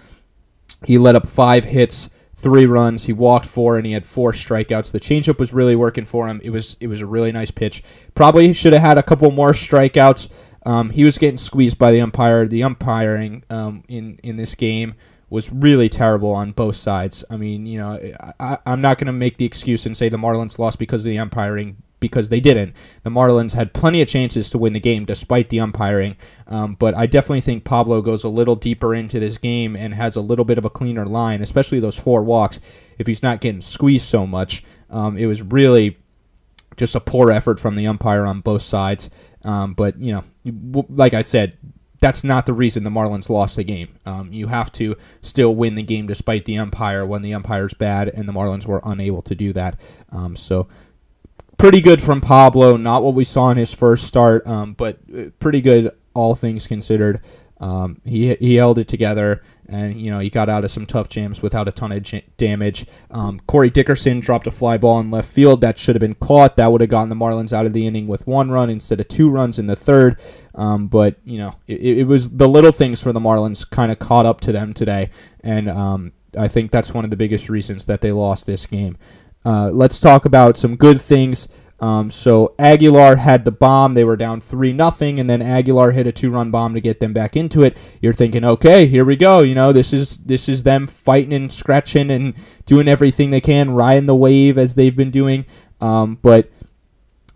He 0.86 0.98
let 0.98 1.16
up 1.16 1.26
five 1.26 1.64
hits, 1.64 2.10
three 2.46 2.68
runs. 2.68 3.06
He 3.06 3.14
walked 3.14 3.48
four, 3.48 3.76
and 3.76 3.88
he 3.88 3.94
had 3.94 4.06
four 4.06 4.32
strikeouts. 4.32 4.92
The 4.92 5.00
changeup 5.00 5.40
was 5.40 5.52
really 5.52 5.76
working 5.76 6.06
for 6.06 6.28
him. 6.28 6.40
It 6.44 6.52
was 6.52 6.78
it 6.80 6.86
was 6.86 7.02
a 7.02 7.08
really 7.08 7.32
nice 7.32 7.50
pitch. 7.50 7.82
Probably 8.14 8.54
should 8.54 8.74
have 8.74 8.84
had 8.84 9.00
a 9.00 9.04
couple 9.04 9.32
more 9.32 9.52
strikeouts. 9.52 10.30
Um, 10.64 10.92
he 10.92 11.04
was 11.04 11.18
getting 11.18 11.38
squeezed 11.38 11.80
by 11.80 11.92
the 11.92 12.02
umpire. 12.02 12.48
The 12.48 12.62
umpiring 12.62 13.44
um, 13.50 13.84
in 13.88 14.20
in 14.22 14.38
this 14.38 14.54
game 14.54 14.94
was 15.28 15.52
really 15.52 15.90
terrible 15.90 16.30
on 16.30 16.52
both 16.52 16.76
sides. 16.76 17.26
I 17.32 17.38
mean, 17.38 17.66
you 17.66 17.80
know, 17.80 18.00
I, 18.40 18.60
am 18.68 18.80
not 18.80 19.00
going 19.00 19.08
to 19.08 19.12
make 19.12 19.38
the 19.38 19.46
excuse 19.46 19.88
and 19.88 19.98
say 19.98 20.08
the 20.08 20.18
Marlins 20.18 20.60
lost 20.60 20.78
because 20.78 21.02
of 21.02 21.10
the 21.10 21.18
umpiring 21.18 21.78
because 22.00 22.30
they 22.30 22.40
didn't. 22.40 22.74
The 23.04 23.10
Marlins 23.10 23.54
had 23.54 23.74
plenty 23.74 24.02
of 24.02 24.08
chances 24.08 24.50
to 24.50 24.58
win 24.58 24.74
the 24.74 24.80
game 24.80 25.06
despite 25.06 25.50
the 25.50 25.60
umpiring. 25.60 26.16
Um, 26.48 26.76
but 26.76 26.96
I 26.96 27.06
definitely 27.06 27.42
think 27.42 27.64
Pablo 27.64 28.02
goes 28.02 28.24
a 28.24 28.30
little 28.30 28.56
deeper 28.56 28.94
into 28.94 29.20
this 29.20 29.38
game 29.38 29.76
and 29.76 29.94
has 29.94 30.16
a 30.16 30.22
little 30.22 30.46
bit 30.46 30.58
of 30.58 30.66
a 30.66 30.70
cleaner 30.70 31.06
line, 31.06 31.42
especially 31.42 31.80
those 31.80 31.98
four 31.98 32.24
walks. 32.24 32.60
If 32.98 33.08
he's 33.08 33.24
not 33.24 33.42
getting 33.42 33.62
squeezed 33.62 34.06
so 34.06 34.28
much, 34.28 34.64
um, 34.90 35.18
it 35.18 35.26
was 35.26 35.42
really 35.42 35.98
just 36.78 36.96
a 36.96 37.00
poor 37.00 37.32
effort 37.32 37.60
from 37.60 37.76
the 37.76 37.88
umpire 37.88 38.26
on 38.26 38.42
both 38.42 38.62
sides. 38.62 39.10
Um, 39.44 39.74
but 39.74 40.00
you 40.00 40.12
know, 40.12 40.86
like 40.90 41.14
I 41.14 41.22
said, 41.22 41.58
that's 42.00 42.24
not 42.24 42.46
the 42.46 42.54
reason 42.54 42.84
the 42.84 42.90
Marlins 42.90 43.30
lost 43.30 43.56
the 43.56 43.64
game. 43.64 43.98
Um, 44.06 44.32
you 44.32 44.48
have 44.48 44.72
to 44.74 44.96
still 45.22 45.56
win 45.56 45.76
the 45.76 45.84
game 45.84 46.08
despite 46.08 46.46
the 46.46 46.58
umpire 46.58 47.06
when 47.06 47.22
the 47.22 47.34
umpire's 47.34 47.74
bad, 47.74 48.10
and 48.10 48.28
the 48.28 48.34
Marlins 48.34 48.68
were 48.68 48.82
unable 48.84 49.22
to 49.24 49.34
do 49.34 49.54
that. 49.54 49.80
Um, 50.12 50.36
so 50.36 50.68
pretty 51.58 51.82
good 51.82 52.02
from 52.02 52.22
Pablo. 52.22 52.78
Not 52.78 53.04
what 53.04 53.14
we 53.14 53.24
saw 53.24 53.50
in 53.50 53.58
his 53.58 53.74
first 53.74 54.06
start, 54.06 54.46
um, 54.48 54.74
but 54.74 55.00
uh, 55.16 55.26
pretty 55.40 55.62
good 55.62 55.92
all 56.14 56.36
things 56.36 56.68
considered. 56.68 57.22
Um, 57.60 58.02
he 58.04 58.36
he 58.36 58.56
held 58.56 58.78
it 58.80 58.88
together, 58.88 59.42
and 59.68 60.00
you 60.00 60.12
know 60.12 60.20
he 60.20 60.30
got 60.30 60.50
out 60.50 60.66
of 60.66 60.72
some 60.72 60.86
tough 60.86 61.08
jams 61.08 61.42
without 61.42 61.68
a 61.68 61.72
ton 61.72 61.92
of 61.92 62.04
j- 62.04 62.26
damage. 62.38 62.86
Um, 63.10 63.40
Corey 63.48 63.70
Dickerson 63.70 64.20
dropped 64.20 64.46
a 64.48 64.52
fly 64.52 64.78
ball 64.78 65.00
in 65.00 65.10
left 65.10 65.30
field 65.30 65.62
that 65.62 65.78
should 65.78 65.96
have 65.96 66.02
been 66.02 66.16
caught. 66.16 66.58
That 66.58 66.72
would 66.72 66.82
have 66.82 66.90
gotten 66.90 67.10
the 67.10 67.16
Marlins 67.16 67.54
out 67.54 67.66
of 67.66 67.74
the 67.74 67.88
inning 67.88 68.08
with 68.08 68.28
one 68.28 68.52
run 68.52 68.70
instead 68.70 69.00
of 69.00 69.08
two 69.08 69.30
runs 69.30 69.58
in 69.58 69.68
the 69.68 69.76
third. 69.76 70.20
Um, 70.54 70.88
but 70.88 71.16
you 71.24 71.38
know 71.38 71.56
it, 71.68 72.00
it, 72.00 72.04
was 72.06 72.30
the 72.30 72.50
little 72.50 72.74
things 72.74 73.02
for 73.02 73.14
the 73.14 73.22
Marlins 73.22 73.70
kind 73.70 73.92
of 73.92 74.00
caught 74.00 74.26
up 74.26 74.42
to 74.42 74.52
them 74.52 74.74
today, 74.74 75.12
and 75.42 75.70
um, 75.70 76.12
I 76.38 76.50
think 76.50 76.72
that's 76.72 76.94
one 76.94 77.06
of 77.06 77.10
the 77.10 77.18
biggest 77.18 77.50
reasons 77.50 77.86
that 77.86 78.02
they 78.02 78.12
lost 78.12 78.46
this 78.46 78.66
game. 78.66 78.98
Uh, 79.46 79.70
let's 79.72 80.00
talk 80.00 80.26
about 80.26 80.58
some 80.58 80.76
good 80.76 81.00
things. 81.00 81.48
Um, 81.80 82.10
so 82.10 82.56
Aguilar 82.58 83.18
had 83.18 83.44
the 83.44 83.52
bomb. 83.52 83.94
They 83.94 84.06
were 84.06 84.16
down 84.16 84.40
three 84.42 84.72
nothing, 84.72 85.20
and 85.20 85.30
then 85.30 85.42
Aguilar 85.42 85.92
hit 85.92 86.08
a 86.08 86.12
two-run 86.12 86.50
bomb 86.50 86.74
to 86.74 86.82
get 86.82 87.00
them 87.00 87.14
back 87.14 87.36
into 87.36 87.64
it. 87.64 87.78
You're 88.02 88.14
thinking, 88.14 88.46
okay, 88.46 88.88
here 88.88 89.04
we 89.04 89.18
go. 89.18 89.42
You 89.42 89.56
know, 89.56 89.74
this 89.74 89.92
is 89.92 90.18
this 90.20 90.48
is 90.48 90.64
them 90.64 90.88
fighting 90.88 91.34
and 91.34 91.52
scratching 91.52 92.10
and 92.10 92.34
doing 92.66 92.88
everything 92.88 93.30
they 93.30 93.42
can, 93.42 93.72
riding 93.72 94.06
the 94.06 94.16
wave 94.16 94.58
as 94.58 94.76
they've 94.76 94.96
been 94.96 95.12
doing. 95.12 95.46
Um, 95.82 96.18
but 96.22 96.50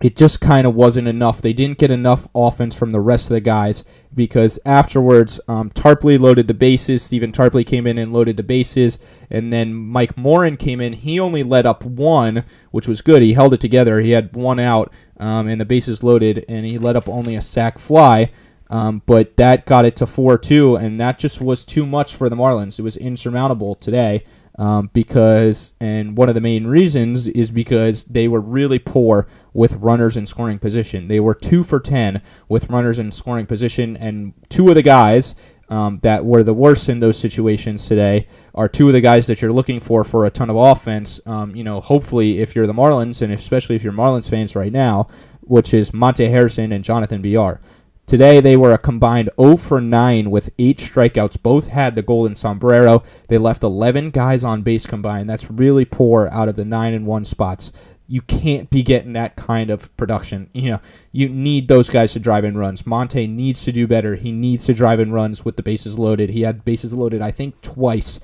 it 0.01 0.15
just 0.15 0.39
kind 0.39 0.65
of 0.65 0.75
wasn't 0.75 1.07
enough. 1.07 1.41
They 1.41 1.51
didn't 1.51 1.77
get 1.77 1.91
enough 1.91 2.27
offense 2.33 2.75
from 2.75 2.91
the 2.91 3.01
rest 3.01 3.29
of 3.29 3.33
the 3.33 3.41
guys 3.41 3.83
because 4.13 4.57
afterwards, 4.65 5.41
um, 5.47 5.69
Tarpley 5.71 6.17
loaded 6.17 6.47
the 6.47 6.53
bases. 6.53 7.03
Stephen 7.03 7.33
Tarpley 7.33 7.65
came 7.65 7.85
in 7.85 7.97
and 7.97 8.13
loaded 8.13 8.37
the 8.37 8.43
bases, 8.43 8.97
and 9.29 9.51
then 9.51 9.73
Mike 9.73 10.17
Morin 10.17 10.55
came 10.55 10.79
in. 10.79 10.93
He 10.93 11.19
only 11.19 11.43
let 11.43 11.65
up 11.65 11.83
one, 11.83 12.45
which 12.71 12.87
was 12.87 13.01
good. 13.01 13.21
He 13.21 13.33
held 13.33 13.53
it 13.53 13.59
together. 13.59 13.99
He 13.99 14.11
had 14.11 14.33
one 14.35 14.59
out, 14.59 14.91
um, 15.17 15.47
and 15.47 15.59
the 15.59 15.65
bases 15.65 16.01
loaded, 16.01 16.45
and 16.47 16.65
he 16.65 16.77
let 16.77 16.95
up 16.95 17.09
only 17.09 17.35
a 17.35 17.41
sac 17.41 17.77
fly. 17.77 18.31
Um, 18.69 19.01
but 19.05 19.35
that 19.37 19.65
got 19.65 19.85
it 19.85 19.95
to 19.97 20.05
4 20.05 20.37
2, 20.37 20.75
and 20.75 20.99
that 20.99 21.17
just 21.17 21.41
was 21.41 21.65
too 21.65 21.85
much 21.85 22.15
for 22.15 22.29
the 22.29 22.35
Marlins. 22.35 22.79
It 22.79 22.83
was 22.83 22.95
insurmountable 22.95 23.75
today 23.75 24.23
um, 24.59 24.89
because, 24.91 25.73
and 25.79 26.17
one 26.17 26.27
of 26.27 26.35
the 26.35 26.41
main 26.41 26.67
reasons 26.67 27.29
is 27.29 27.49
because 27.49 28.03
they 28.03 28.27
were 28.27 28.41
really 28.41 28.77
poor 28.77 29.25
with 29.53 29.75
runners 29.75 30.17
in 30.17 30.25
scoring 30.25 30.59
position. 30.59 31.07
They 31.07 31.21
were 31.21 31.33
two 31.33 31.63
for 31.63 31.79
10 31.79 32.21
with 32.49 32.69
runners 32.69 32.99
in 32.99 33.13
scoring 33.13 33.45
position, 33.45 33.95
and 33.95 34.33
two 34.49 34.67
of 34.67 34.75
the 34.75 34.81
guys 34.81 35.33
um, 35.69 35.99
that 36.03 36.25
were 36.25 36.43
the 36.43 36.53
worst 36.53 36.89
in 36.89 36.99
those 36.99 37.17
situations 37.17 37.87
today 37.87 38.27
are 38.53 38.67
two 38.67 38.87
of 38.87 38.93
the 38.93 39.01
guys 39.01 39.27
that 39.27 39.41
you're 39.41 39.53
looking 39.53 39.79
for 39.79 40.03
for 40.03 40.25
a 40.25 40.29
ton 40.29 40.49
of 40.49 40.57
offense. 40.57 41.21
Um, 41.25 41.55
you 41.55 41.63
know, 41.63 41.79
hopefully, 41.79 42.41
if 42.41 42.53
you're 42.53 42.67
the 42.67 42.73
Marlins, 42.73 43.21
and 43.21 43.31
especially 43.31 43.77
if 43.77 43.83
you're 43.83 43.93
Marlins 43.93 44.29
fans 44.29 44.57
right 44.57 44.73
now, 44.73 45.07
which 45.41 45.73
is 45.73 45.93
Monte 45.93 46.25
Harrison 46.25 46.73
and 46.73 46.83
Jonathan 46.83 47.21
Villar. 47.21 47.61
Today 48.09 48.39
they 48.39 48.57
were 48.57 48.73
a 48.73 48.79
combined 48.79 49.29
0 49.39 49.57
for 49.57 49.79
9 49.79 50.31
with 50.31 50.49
8 50.57 50.79
strikeouts. 50.79 51.43
Both 51.43 51.67
had 51.67 51.93
the 51.93 52.01
golden 52.01 52.33
sombrero. 52.33 53.03
They 53.27 53.37
left 53.37 53.61
11 53.61 54.09
guys 54.09 54.43
on 54.43 54.63
base 54.63 54.87
combined. 54.87 55.29
That's 55.29 55.51
really 55.51 55.85
poor 55.85 56.27
out 56.31 56.49
of 56.49 56.55
the 56.55 56.65
9 56.65 56.91
and 56.95 57.05
1 57.05 57.25
spots. 57.25 57.71
You 58.07 58.23
can't 58.23 58.71
be 58.71 58.81
getting 58.81 59.13
that 59.13 59.35
kind 59.35 59.69
of 59.69 59.95
production. 59.95 60.49
You 60.53 60.71
know, 60.71 60.81
you 61.11 61.29
need 61.29 61.67
those 61.67 61.91
guys 61.91 62.13
to 62.13 62.19
drive 62.19 62.45
in 62.45 62.57
runs. 62.57 62.87
Monte 62.87 63.27
needs 63.27 63.63
to 63.65 63.71
do 63.71 63.85
better. 63.85 64.15
He 64.15 64.31
needs 64.31 64.65
to 64.65 64.73
drive 64.73 64.99
in 64.99 65.11
runs 65.11 65.45
with 65.45 65.55
the 65.55 65.61
bases 65.61 65.99
loaded. 65.99 66.31
He 66.31 66.41
had 66.41 66.65
bases 66.65 66.95
loaded, 66.95 67.21
I 67.21 67.29
think, 67.29 67.61
twice 67.61 68.19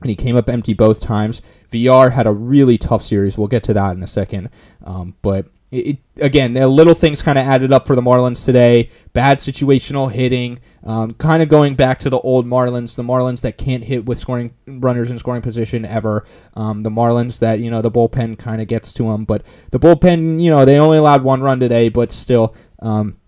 and 0.00 0.10
he 0.10 0.16
came 0.16 0.36
up 0.36 0.48
empty 0.48 0.74
both 0.74 1.00
times. 1.00 1.42
VR 1.70 2.12
had 2.12 2.26
a 2.26 2.32
really 2.32 2.78
tough 2.78 3.02
series. 3.02 3.36
We'll 3.38 3.46
get 3.46 3.62
to 3.64 3.74
that 3.74 3.96
in 3.96 4.02
a 4.02 4.06
second. 4.06 4.50
Um, 4.84 5.14
but 5.22 5.46
it, 5.70 5.98
again, 6.20 6.52
the 6.52 6.68
little 6.68 6.94
things 6.94 7.22
kind 7.22 7.38
of 7.38 7.46
added 7.46 7.72
up 7.72 7.86
for 7.86 7.96
the 7.96 8.02
Marlins 8.02 8.44
today. 8.44 8.90
Bad 9.12 9.38
situational 9.38 10.12
hitting, 10.12 10.60
um, 10.84 11.12
kind 11.12 11.42
of 11.42 11.48
going 11.48 11.74
back 11.74 11.98
to 12.00 12.10
the 12.10 12.20
old 12.20 12.46
Marlins, 12.46 12.94
the 12.94 13.02
Marlins 13.02 13.40
that 13.40 13.58
can't 13.58 13.84
hit 13.84 14.06
with 14.06 14.18
scoring 14.18 14.54
runners 14.66 15.10
in 15.10 15.18
scoring 15.18 15.42
position 15.42 15.84
ever. 15.84 16.24
Um, 16.54 16.80
the 16.80 16.90
Marlins 16.90 17.40
that 17.40 17.58
you 17.58 17.70
know 17.70 17.82
the 17.82 17.90
bullpen 17.90 18.38
kind 18.38 18.60
of 18.60 18.68
gets 18.68 18.92
to 18.94 19.04
them, 19.04 19.24
but 19.24 19.42
the 19.72 19.80
bullpen, 19.80 20.40
you 20.40 20.50
know, 20.50 20.64
they 20.64 20.78
only 20.78 20.98
allowed 20.98 21.22
one 21.22 21.40
run 21.40 21.60
today, 21.60 21.88
but 21.88 22.12
still. 22.12 22.54
Um, 22.80 23.18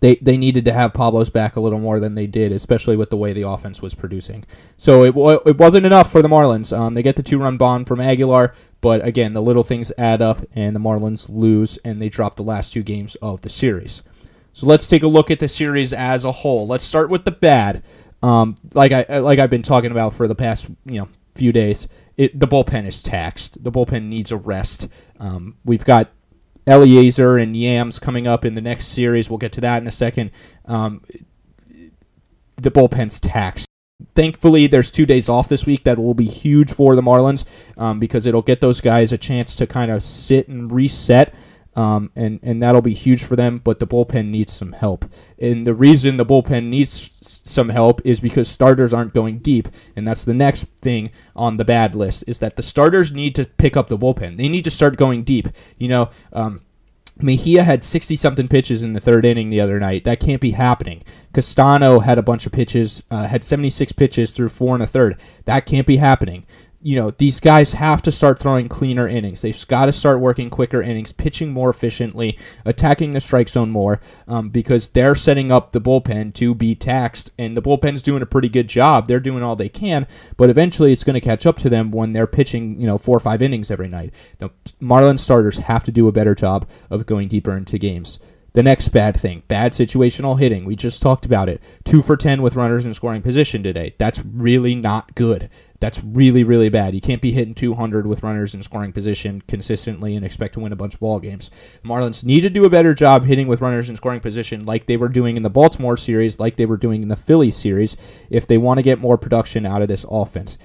they, 0.00 0.16
they 0.16 0.36
needed 0.36 0.64
to 0.64 0.72
have 0.72 0.92
Pablo's 0.92 1.30
back 1.30 1.56
a 1.56 1.60
little 1.60 1.78
more 1.78 2.00
than 2.00 2.16
they 2.16 2.26
did, 2.26 2.50
especially 2.50 2.96
with 2.96 3.10
the 3.10 3.16
way 3.16 3.32
the 3.32 3.48
offense 3.48 3.80
was 3.80 3.94
producing. 3.94 4.44
So 4.76 5.04
it, 5.04 5.14
it 5.46 5.58
wasn't 5.58 5.86
enough 5.86 6.10
for 6.10 6.22
the 6.22 6.28
Marlins. 6.28 6.76
Um, 6.76 6.94
they 6.94 7.02
get 7.02 7.16
the 7.16 7.22
two 7.22 7.38
run 7.38 7.56
bomb 7.56 7.84
from 7.84 8.00
Aguilar, 8.00 8.52
but 8.86 9.04
again, 9.04 9.32
the 9.32 9.42
little 9.42 9.64
things 9.64 9.90
add 9.98 10.22
up, 10.22 10.46
and 10.54 10.76
the 10.76 10.78
Marlins 10.78 11.28
lose, 11.28 11.76
and 11.78 12.00
they 12.00 12.08
drop 12.08 12.36
the 12.36 12.44
last 12.44 12.72
two 12.72 12.84
games 12.84 13.16
of 13.16 13.40
the 13.40 13.48
series. 13.48 14.04
So 14.52 14.68
let's 14.68 14.88
take 14.88 15.02
a 15.02 15.08
look 15.08 15.28
at 15.28 15.40
the 15.40 15.48
series 15.48 15.92
as 15.92 16.24
a 16.24 16.30
whole. 16.30 16.68
Let's 16.68 16.84
start 16.84 17.10
with 17.10 17.24
the 17.24 17.32
bad. 17.32 17.82
Um, 18.22 18.54
like 18.74 18.92
I 18.92 19.18
like 19.18 19.40
I've 19.40 19.50
been 19.50 19.64
talking 19.64 19.90
about 19.90 20.12
for 20.12 20.28
the 20.28 20.36
past 20.36 20.70
you 20.84 21.00
know 21.00 21.08
few 21.34 21.50
days, 21.50 21.88
it, 22.16 22.38
the 22.38 22.46
bullpen 22.46 22.86
is 22.86 23.02
taxed. 23.02 23.64
The 23.64 23.72
bullpen 23.72 24.04
needs 24.04 24.30
a 24.30 24.36
rest. 24.36 24.86
Um, 25.18 25.56
we've 25.64 25.84
got 25.84 26.12
Elieser 26.64 27.42
and 27.42 27.56
Yams 27.56 27.98
coming 27.98 28.28
up 28.28 28.44
in 28.44 28.54
the 28.54 28.60
next 28.60 28.86
series. 28.86 29.28
We'll 29.28 29.38
get 29.38 29.50
to 29.54 29.60
that 29.62 29.82
in 29.82 29.88
a 29.88 29.90
second. 29.90 30.30
Um, 30.64 31.02
the 32.54 32.70
bullpen's 32.70 33.18
taxed. 33.18 33.65
Thankfully, 34.14 34.66
there's 34.66 34.90
two 34.90 35.06
days 35.06 35.28
off 35.28 35.48
this 35.48 35.66
week 35.66 35.84
that 35.84 35.98
will 35.98 36.14
be 36.14 36.26
huge 36.26 36.72
for 36.72 36.94
the 36.94 37.02
Marlins 37.02 37.44
um, 37.76 37.98
because 37.98 38.26
it'll 38.26 38.42
get 38.42 38.60
those 38.60 38.80
guys 38.80 39.12
a 39.12 39.18
chance 39.18 39.56
to 39.56 39.66
kind 39.66 39.90
of 39.90 40.02
sit 40.02 40.48
and 40.48 40.70
reset. 40.70 41.34
Um, 41.74 42.10
and 42.16 42.40
and 42.42 42.62
that'll 42.62 42.80
be 42.80 42.94
huge 42.94 43.22
for 43.22 43.36
them. 43.36 43.60
But 43.62 43.80
the 43.80 43.86
bullpen 43.86 44.30
needs 44.30 44.50
some 44.50 44.72
help, 44.72 45.04
and 45.38 45.66
the 45.66 45.74
reason 45.74 46.16
the 46.16 46.24
bullpen 46.24 46.68
needs 46.70 47.10
some 47.44 47.68
help 47.68 48.00
is 48.02 48.18
because 48.18 48.48
starters 48.48 48.94
aren't 48.94 49.12
going 49.12 49.40
deep, 49.40 49.68
and 49.94 50.06
that's 50.06 50.24
the 50.24 50.32
next 50.32 50.68
thing 50.80 51.10
on 51.34 51.58
the 51.58 51.66
bad 51.66 51.94
list 51.94 52.24
is 52.26 52.38
that 52.38 52.56
the 52.56 52.62
starters 52.62 53.12
need 53.12 53.34
to 53.34 53.44
pick 53.44 53.76
up 53.76 53.88
the 53.88 53.98
bullpen. 53.98 54.38
They 54.38 54.48
need 54.48 54.64
to 54.64 54.70
start 54.70 54.96
going 54.96 55.22
deep. 55.22 55.48
You 55.76 55.88
know. 55.88 56.10
Um, 56.32 56.62
Mejia 57.18 57.64
had 57.64 57.82
60 57.82 58.14
something 58.14 58.46
pitches 58.46 58.82
in 58.82 58.92
the 58.92 59.00
third 59.00 59.24
inning 59.24 59.48
the 59.48 59.60
other 59.60 59.80
night. 59.80 60.04
That 60.04 60.20
can't 60.20 60.40
be 60.40 60.50
happening. 60.50 61.02
Castano 61.32 62.00
had 62.00 62.18
a 62.18 62.22
bunch 62.22 62.44
of 62.44 62.52
pitches, 62.52 63.02
uh, 63.10 63.26
had 63.26 63.42
76 63.42 63.92
pitches 63.92 64.30
through 64.32 64.50
four 64.50 64.74
and 64.74 64.82
a 64.82 64.86
third. 64.86 65.18
That 65.46 65.64
can't 65.64 65.86
be 65.86 65.96
happening 65.96 66.44
you 66.86 66.94
know, 66.94 67.10
these 67.10 67.40
guys 67.40 67.72
have 67.72 68.00
to 68.00 68.12
start 68.12 68.38
throwing 68.38 68.68
cleaner 68.68 69.08
innings. 69.08 69.42
They've 69.42 69.66
got 69.66 69.86
to 69.86 69.92
start 69.92 70.20
working 70.20 70.50
quicker 70.50 70.80
innings, 70.80 71.12
pitching 71.12 71.52
more 71.52 71.68
efficiently, 71.68 72.38
attacking 72.64 73.10
the 73.10 73.18
strike 73.18 73.48
zone 73.48 73.70
more, 73.70 74.00
um, 74.28 74.50
because 74.50 74.86
they're 74.90 75.16
setting 75.16 75.50
up 75.50 75.72
the 75.72 75.80
bullpen 75.80 76.32
to 76.34 76.54
be 76.54 76.76
taxed. 76.76 77.32
And 77.36 77.56
the 77.56 77.60
bullpen's 77.60 78.02
doing 78.02 78.22
a 78.22 78.26
pretty 78.26 78.48
good 78.48 78.68
job. 78.68 79.08
They're 79.08 79.18
doing 79.18 79.42
all 79.42 79.56
they 79.56 79.68
can, 79.68 80.06
but 80.36 80.48
eventually 80.48 80.92
it's 80.92 81.02
going 81.02 81.14
to 81.14 81.20
catch 81.20 81.44
up 81.44 81.56
to 81.56 81.68
them 81.68 81.90
when 81.90 82.12
they're 82.12 82.28
pitching, 82.28 82.80
you 82.80 82.86
know, 82.86 82.98
four 82.98 83.16
or 83.16 83.20
five 83.20 83.42
innings 83.42 83.68
every 83.68 83.88
night. 83.88 84.14
The 84.38 84.50
Marlins 84.80 85.18
starters 85.18 85.56
have 85.56 85.82
to 85.86 85.90
do 85.90 86.06
a 86.06 86.12
better 86.12 86.36
job 86.36 86.68
of 86.88 87.04
going 87.04 87.26
deeper 87.26 87.56
into 87.56 87.78
games. 87.78 88.20
The 88.56 88.62
next 88.62 88.88
bad 88.88 89.18
thing, 89.20 89.42
bad 89.48 89.72
situational 89.72 90.38
hitting. 90.38 90.64
We 90.64 90.76
just 90.76 91.02
talked 91.02 91.26
about 91.26 91.50
it. 91.50 91.60
Two 91.84 92.00
for 92.00 92.16
10 92.16 92.40
with 92.40 92.56
runners 92.56 92.86
in 92.86 92.94
scoring 92.94 93.20
position 93.20 93.62
today. 93.62 93.94
That's 93.98 94.24
really 94.24 94.74
not 94.74 95.14
good. 95.14 95.50
That's 95.78 96.02
really, 96.02 96.42
really 96.42 96.70
bad. 96.70 96.94
You 96.94 97.02
can't 97.02 97.20
be 97.20 97.32
hitting 97.32 97.54
200 97.54 98.06
with 98.06 98.22
runners 98.22 98.54
in 98.54 98.62
scoring 98.62 98.92
position 98.92 99.42
consistently 99.46 100.16
and 100.16 100.24
expect 100.24 100.54
to 100.54 100.60
win 100.60 100.72
a 100.72 100.76
bunch 100.76 100.94
of 100.94 101.00
ball 101.00 101.20
games. 101.20 101.50
Marlins 101.84 102.24
need 102.24 102.40
to 102.40 102.48
do 102.48 102.64
a 102.64 102.70
better 102.70 102.94
job 102.94 103.26
hitting 103.26 103.46
with 103.46 103.60
runners 103.60 103.90
in 103.90 103.96
scoring 103.96 104.20
position 104.20 104.64
like 104.64 104.86
they 104.86 104.96
were 104.96 105.10
doing 105.10 105.36
in 105.36 105.42
the 105.42 105.50
Baltimore 105.50 105.98
series, 105.98 106.40
like 106.40 106.56
they 106.56 106.64
were 106.64 106.78
doing 106.78 107.02
in 107.02 107.08
the 107.08 107.14
Philly 107.14 107.50
series, 107.50 107.94
if 108.30 108.46
they 108.46 108.56
want 108.56 108.78
to 108.78 108.82
get 108.82 108.98
more 108.98 109.18
production 109.18 109.66
out 109.66 109.82
of 109.82 109.88
this 109.88 110.06
offense. 110.10 110.56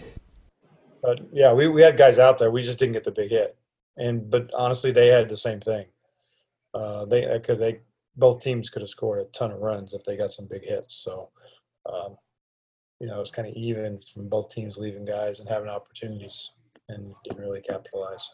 But 1.04 1.20
yeah, 1.34 1.52
we, 1.52 1.68
we 1.68 1.82
had 1.82 1.98
guys 1.98 2.20
out 2.20 2.38
there. 2.38 2.52
We 2.52 2.62
just 2.62 2.80
didn't 2.80 2.94
get 2.94 3.04
the 3.04 3.12
big 3.12 3.32
hit. 3.32 3.58
And 3.98 4.30
but 4.30 4.50
honestly, 4.58 4.94
they 4.94 5.08
had 5.08 5.28
the 5.28 5.36
same 5.36 5.60
thing. 5.60 5.88
Uh, 6.74 7.06
they 7.06 7.40
could 7.44 7.60
they 7.60 7.80
both 8.16 8.42
teams 8.42 8.70
could 8.70 8.82
have 8.82 8.90
scored 8.90 9.20
a 9.20 9.26
ton 9.32 9.52
of 9.52 9.60
runs 9.60 9.94
if 9.94 10.04
they 10.04 10.18
got 10.18 10.32
some 10.32 10.48
big 10.50 10.64
hits. 10.64 10.96
So 11.04 11.30
um, 11.92 12.16
you 13.00 13.08
know, 13.08 13.18
it 13.18 13.20
was 13.20 13.32
kind 13.32 13.48
of 13.48 13.56
even 13.56 14.00
from 14.14 14.30
both 14.30 14.50
teams 14.50 14.78
leaving 14.78 15.06
guys 15.06 15.40
and 15.40 15.50
having 15.50 15.70
opportunities 15.70 16.52
and 16.88 17.14
didn't 17.24 17.42
really 17.42 17.62
capitalize. 17.62 18.30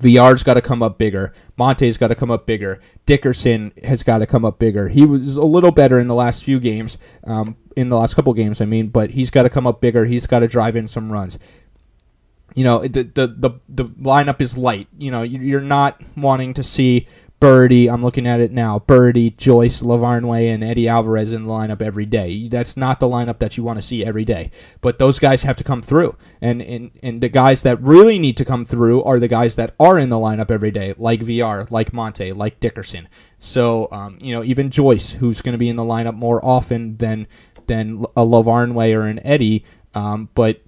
Villar's 0.00 0.42
got 0.42 0.54
to 0.54 0.62
come 0.62 0.82
up 0.82 0.96
bigger. 0.96 1.34
Monte's 1.58 1.98
got 1.98 2.08
to 2.08 2.14
come 2.14 2.30
up 2.30 2.46
bigger. 2.46 2.80
Dickerson 3.04 3.72
has 3.84 4.02
got 4.02 4.18
to 4.18 4.26
come 4.26 4.44
up 4.44 4.58
bigger. 4.58 4.88
He 4.88 5.04
was 5.04 5.36
a 5.36 5.44
little 5.44 5.70
better 5.70 6.00
in 6.00 6.06
the 6.06 6.14
last 6.14 6.42
few 6.42 6.58
games, 6.58 6.96
um, 7.24 7.56
in 7.76 7.90
the 7.90 7.96
last 7.96 8.14
couple 8.14 8.32
games, 8.32 8.62
I 8.62 8.64
mean, 8.64 8.88
but 8.88 9.10
he's 9.10 9.28
got 9.28 9.42
to 9.42 9.50
come 9.50 9.66
up 9.66 9.82
bigger. 9.82 10.06
He's 10.06 10.26
got 10.26 10.40
to 10.40 10.48
drive 10.48 10.76
in 10.76 10.88
some 10.88 11.12
runs. 11.12 11.38
You 12.54 12.64
know, 12.64 12.80
the, 12.80 13.02
the 13.02 13.26
the 13.26 13.50
the 13.68 13.84
lineup 13.86 14.40
is 14.40 14.58
light. 14.58 14.86
You 14.98 15.10
know, 15.10 15.22
you're 15.22 15.60
not 15.60 16.02
wanting 16.16 16.52
to 16.54 16.62
see 16.62 17.06
Berti, 17.42 17.92
I'm 17.92 18.02
looking 18.02 18.24
at 18.24 18.38
it 18.38 18.52
now. 18.52 18.78
Berti, 18.78 19.36
Joyce, 19.36 19.82
Lavarnway, 19.82 20.54
and 20.54 20.62
Eddie 20.62 20.86
Alvarez 20.86 21.32
in 21.32 21.48
the 21.48 21.52
lineup 21.52 21.82
every 21.82 22.06
day. 22.06 22.46
That's 22.46 22.76
not 22.76 23.00
the 23.00 23.08
lineup 23.08 23.40
that 23.40 23.56
you 23.56 23.64
want 23.64 23.78
to 23.78 23.82
see 23.82 24.04
every 24.04 24.24
day. 24.24 24.52
But 24.80 25.00
those 25.00 25.18
guys 25.18 25.42
have 25.42 25.56
to 25.56 25.64
come 25.64 25.82
through. 25.82 26.14
And, 26.40 26.62
and 26.62 26.92
and 27.02 27.20
the 27.20 27.28
guys 27.28 27.64
that 27.64 27.82
really 27.82 28.20
need 28.20 28.36
to 28.36 28.44
come 28.44 28.64
through 28.64 29.02
are 29.02 29.18
the 29.18 29.26
guys 29.26 29.56
that 29.56 29.74
are 29.80 29.98
in 29.98 30.08
the 30.08 30.16
lineup 30.16 30.52
every 30.52 30.70
day, 30.70 30.94
like 30.96 31.18
VR, 31.18 31.68
like 31.68 31.92
Monte, 31.92 32.32
like 32.32 32.60
Dickerson. 32.60 33.08
So 33.40 33.88
um, 33.90 34.18
you 34.20 34.32
know, 34.32 34.44
even 34.44 34.70
Joyce, 34.70 35.14
who's 35.14 35.42
going 35.42 35.54
to 35.54 35.58
be 35.58 35.68
in 35.68 35.74
the 35.74 35.82
lineup 35.82 36.14
more 36.14 36.44
often 36.44 36.96
than 36.98 37.26
than 37.66 38.04
a 38.16 38.22
Lavarnway 38.22 38.94
or 38.94 39.08
an 39.08 39.18
Eddie. 39.26 39.64
Um, 39.94 40.28
but 40.34 40.62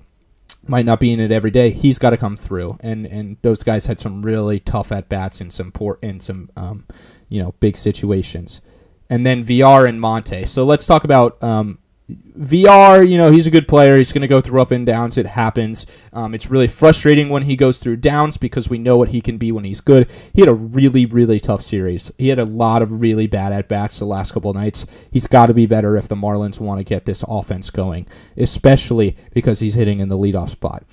might 0.68 0.86
not 0.86 1.00
be 1.00 1.12
in 1.12 1.20
it 1.20 1.30
every 1.30 1.50
day. 1.50 1.70
He's 1.70 1.98
got 1.98 2.10
to 2.10 2.16
come 2.16 2.36
through, 2.36 2.78
and 2.80 3.06
and 3.06 3.36
those 3.42 3.62
guys 3.62 3.86
had 3.86 4.00
some 4.00 4.22
really 4.22 4.60
tough 4.60 4.92
at 4.92 5.08
bats 5.08 5.40
in 5.40 5.50
some 5.50 5.72
port 5.72 6.02
in 6.02 6.20
some 6.20 6.50
um, 6.56 6.86
you 7.28 7.42
know 7.42 7.54
big 7.60 7.76
situations, 7.76 8.60
and 9.08 9.24
then 9.24 9.42
VR 9.42 9.88
and 9.88 10.00
Monte. 10.00 10.46
So 10.46 10.64
let's 10.64 10.86
talk 10.86 11.04
about 11.04 11.42
um, 11.42 11.78
Villar, 12.06 13.02
you 13.02 13.16
know, 13.16 13.32
he's 13.32 13.46
a 13.46 13.50
good 13.50 13.66
player. 13.66 13.96
He's 13.96 14.12
going 14.12 14.22
to 14.22 14.28
go 14.28 14.42
through 14.42 14.60
up 14.60 14.70
and 14.70 14.84
downs. 14.84 15.16
It 15.16 15.24
happens. 15.24 15.86
Um, 16.12 16.34
it's 16.34 16.50
really 16.50 16.66
frustrating 16.66 17.30
when 17.30 17.44
he 17.44 17.56
goes 17.56 17.78
through 17.78 17.96
downs 17.96 18.36
because 18.36 18.68
we 18.68 18.76
know 18.76 18.98
what 18.98 19.08
he 19.08 19.22
can 19.22 19.38
be 19.38 19.50
when 19.50 19.64
he's 19.64 19.80
good. 19.80 20.10
He 20.34 20.42
had 20.42 20.48
a 20.50 20.54
really, 20.54 21.06
really 21.06 21.40
tough 21.40 21.62
series. 21.62 22.12
He 22.18 22.28
had 22.28 22.38
a 22.38 22.44
lot 22.44 22.82
of 22.82 23.00
really 23.00 23.26
bad 23.26 23.52
at 23.52 23.68
bats 23.68 23.98
the 23.98 24.04
last 24.04 24.32
couple 24.32 24.52
nights. 24.52 24.84
He's 25.10 25.26
got 25.26 25.46
to 25.46 25.54
be 25.54 25.64
better 25.64 25.96
if 25.96 26.08
the 26.08 26.14
Marlins 26.14 26.60
want 26.60 26.78
to 26.78 26.84
get 26.84 27.06
this 27.06 27.24
offense 27.26 27.70
going, 27.70 28.06
especially 28.36 29.16
because 29.32 29.60
he's 29.60 29.74
hitting 29.74 30.00
in 30.00 30.10
the 30.10 30.18
leadoff 30.18 30.50
spot. 30.50 30.84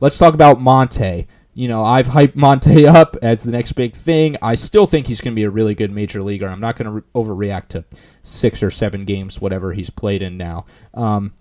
Let's 0.00 0.18
talk 0.18 0.34
about 0.34 0.60
Monte 0.60 1.26
you 1.58 1.66
know, 1.66 1.84
I've 1.84 2.06
hyped 2.06 2.36
Monte 2.36 2.86
up 2.86 3.16
as 3.20 3.42
the 3.42 3.50
next 3.50 3.72
big 3.72 3.96
thing. 3.96 4.36
I 4.40 4.54
still 4.54 4.86
think 4.86 5.08
he's 5.08 5.20
going 5.20 5.32
to 5.32 5.36
be 5.36 5.42
a 5.42 5.50
really 5.50 5.74
good 5.74 5.90
major 5.90 6.22
leaguer. 6.22 6.46
I'm 6.46 6.60
not 6.60 6.76
going 6.76 6.86
to 6.86 6.92
re- 6.92 7.02
overreact 7.16 7.68
to 7.70 7.84
six 8.22 8.62
or 8.62 8.70
seven 8.70 9.04
games, 9.04 9.40
whatever 9.40 9.72
he's 9.72 9.90
played 9.90 10.22
in 10.22 10.36
now. 10.36 10.66
Um, 10.94 11.32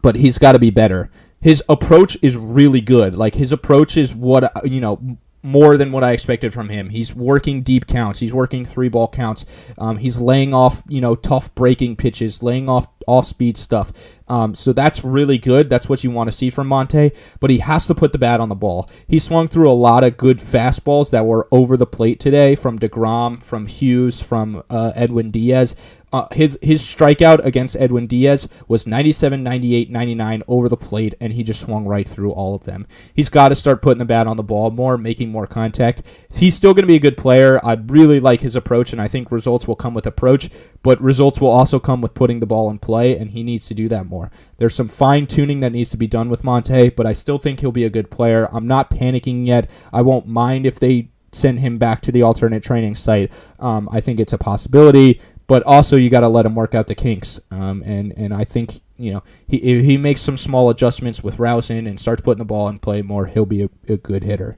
but 0.00 0.16
he's 0.16 0.38
got 0.38 0.52
to 0.52 0.58
be 0.58 0.70
better. 0.70 1.10
His 1.38 1.62
approach 1.68 2.16
is 2.22 2.34
really 2.34 2.80
good. 2.80 3.14
Like 3.14 3.34
his 3.34 3.52
approach 3.52 3.98
is 3.98 4.14
what 4.14 4.50
you 4.64 4.80
know 4.80 5.18
more 5.42 5.76
than 5.76 5.92
what 5.92 6.04
I 6.04 6.12
expected 6.12 6.52
from 6.52 6.68
him. 6.68 6.90
He's 6.90 7.14
working 7.14 7.62
deep 7.62 7.86
counts. 7.86 8.20
He's 8.20 8.32
working 8.32 8.64
three 8.64 8.88
ball 8.88 9.08
counts. 9.08 9.44
Um, 9.76 9.98
he's 9.98 10.18
laying 10.18 10.54
off, 10.54 10.82
you 10.88 11.00
know, 11.00 11.14
tough 11.14 11.54
breaking 11.54 11.96
pitches, 11.96 12.42
laying 12.42 12.68
off 12.68 12.86
off 13.06 13.26
speed 13.26 13.56
stuff. 13.56 13.92
Um, 14.28 14.54
so 14.54 14.72
that's 14.72 15.04
really 15.04 15.38
good. 15.38 15.68
That's 15.68 15.88
what 15.88 16.04
you 16.04 16.10
want 16.10 16.28
to 16.28 16.32
see 16.36 16.50
from 16.50 16.68
Monte. 16.68 17.10
But 17.40 17.50
he 17.50 17.58
has 17.58 17.86
to 17.88 17.94
put 17.94 18.12
the 18.12 18.18
bat 18.18 18.40
on 18.40 18.48
the 18.48 18.54
ball. 18.54 18.88
He 19.08 19.18
swung 19.18 19.48
through 19.48 19.70
a 19.70 19.74
lot 19.74 20.04
of 20.04 20.16
good 20.16 20.38
fastballs 20.38 21.10
that 21.10 21.26
were 21.26 21.48
over 21.50 21.76
the 21.76 21.86
plate 21.86 22.20
today 22.20 22.54
from 22.54 22.78
deGrom, 22.78 23.42
from 23.42 23.66
Hughes, 23.66 24.22
from 24.22 24.62
uh, 24.70 24.92
Edwin 24.94 25.30
Diaz. 25.30 25.74
Uh, 26.12 26.26
his 26.32 26.58
his 26.60 26.82
strikeout 26.82 27.42
against 27.44 27.76
Edwin 27.76 28.06
Diaz 28.06 28.46
was 28.68 28.86
97, 28.86 29.42
98, 29.42 29.90
99 29.90 30.42
over 30.46 30.68
the 30.68 30.76
plate, 30.76 31.14
and 31.20 31.32
he 31.32 31.42
just 31.42 31.60
swung 31.60 31.86
right 31.86 32.06
through 32.06 32.32
all 32.32 32.54
of 32.54 32.64
them. 32.64 32.86
He's 33.14 33.30
got 33.30 33.48
to 33.48 33.56
start 33.56 33.80
putting 33.80 33.98
the 33.98 34.04
bat 34.04 34.26
on 34.26 34.36
the 34.36 34.42
ball 34.42 34.70
more, 34.70 34.98
making 34.98 35.30
more 35.30 35.46
contact. 35.46 36.02
He's 36.30 36.54
still 36.54 36.74
going 36.74 36.82
to 36.82 36.88
be 36.88 36.96
a 36.96 37.00
good 37.00 37.16
player. 37.16 37.64
I 37.64 37.74
really 37.74 38.20
like 38.20 38.42
his 38.42 38.54
approach, 38.54 38.92
and 38.92 39.00
I 39.00 39.08
think 39.08 39.32
results 39.32 39.66
will 39.66 39.76
come 39.76 39.94
with 39.94 40.06
approach, 40.06 40.50
but 40.82 41.00
results 41.00 41.40
will 41.40 41.48
also 41.48 41.78
come 41.78 42.02
with 42.02 42.12
putting 42.12 42.40
the 42.40 42.46
ball 42.46 42.68
in 42.68 42.78
play, 42.78 43.16
and 43.16 43.30
he 43.30 43.42
needs 43.42 43.66
to 43.68 43.74
do 43.74 43.88
that 43.88 44.06
more. 44.06 44.30
There's 44.58 44.74
some 44.74 44.88
fine 44.88 45.26
tuning 45.26 45.60
that 45.60 45.72
needs 45.72 45.90
to 45.92 45.96
be 45.96 46.06
done 46.06 46.28
with 46.28 46.44
Monte, 46.44 46.90
but 46.90 47.06
I 47.06 47.14
still 47.14 47.38
think 47.38 47.60
he'll 47.60 47.72
be 47.72 47.84
a 47.84 47.90
good 47.90 48.10
player. 48.10 48.48
I'm 48.52 48.66
not 48.66 48.90
panicking 48.90 49.46
yet. 49.46 49.70
I 49.92 50.02
won't 50.02 50.26
mind 50.26 50.66
if 50.66 50.78
they 50.78 51.08
send 51.32 51.60
him 51.60 51.78
back 51.78 52.02
to 52.02 52.12
the 52.12 52.22
alternate 52.22 52.62
training 52.62 52.94
site. 52.94 53.32
Um, 53.58 53.88
I 53.90 54.00
think 54.00 54.20
it's 54.20 54.34
a 54.34 54.38
possibility 54.38 55.20
but 55.52 55.62
also 55.64 55.96
you 55.98 56.08
got 56.08 56.20
to 56.20 56.28
let 56.28 56.46
him 56.46 56.54
work 56.54 56.74
out 56.74 56.86
the 56.86 56.94
kinks. 56.94 57.38
Um, 57.50 57.82
and 57.84 58.14
and 58.16 58.32
I 58.32 58.42
think 58.42 58.80
you 58.96 59.12
know 59.12 59.22
he 59.46 59.58
if 59.58 59.84
he 59.84 59.98
makes 59.98 60.22
some 60.22 60.38
small 60.38 60.70
adjustments 60.70 61.22
with 61.22 61.36
Rouson 61.36 61.86
and 61.86 62.00
starts 62.00 62.22
putting 62.22 62.38
the 62.38 62.46
ball 62.46 62.70
in 62.70 62.78
play 62.78 63.02
more, 63.02 63.26
he'll 63.26 63.44
be 63.44 63.64
a, 63.64 63.68
a 63.86 63.98
good 63.98 64.22
hitter. 64.22 64.56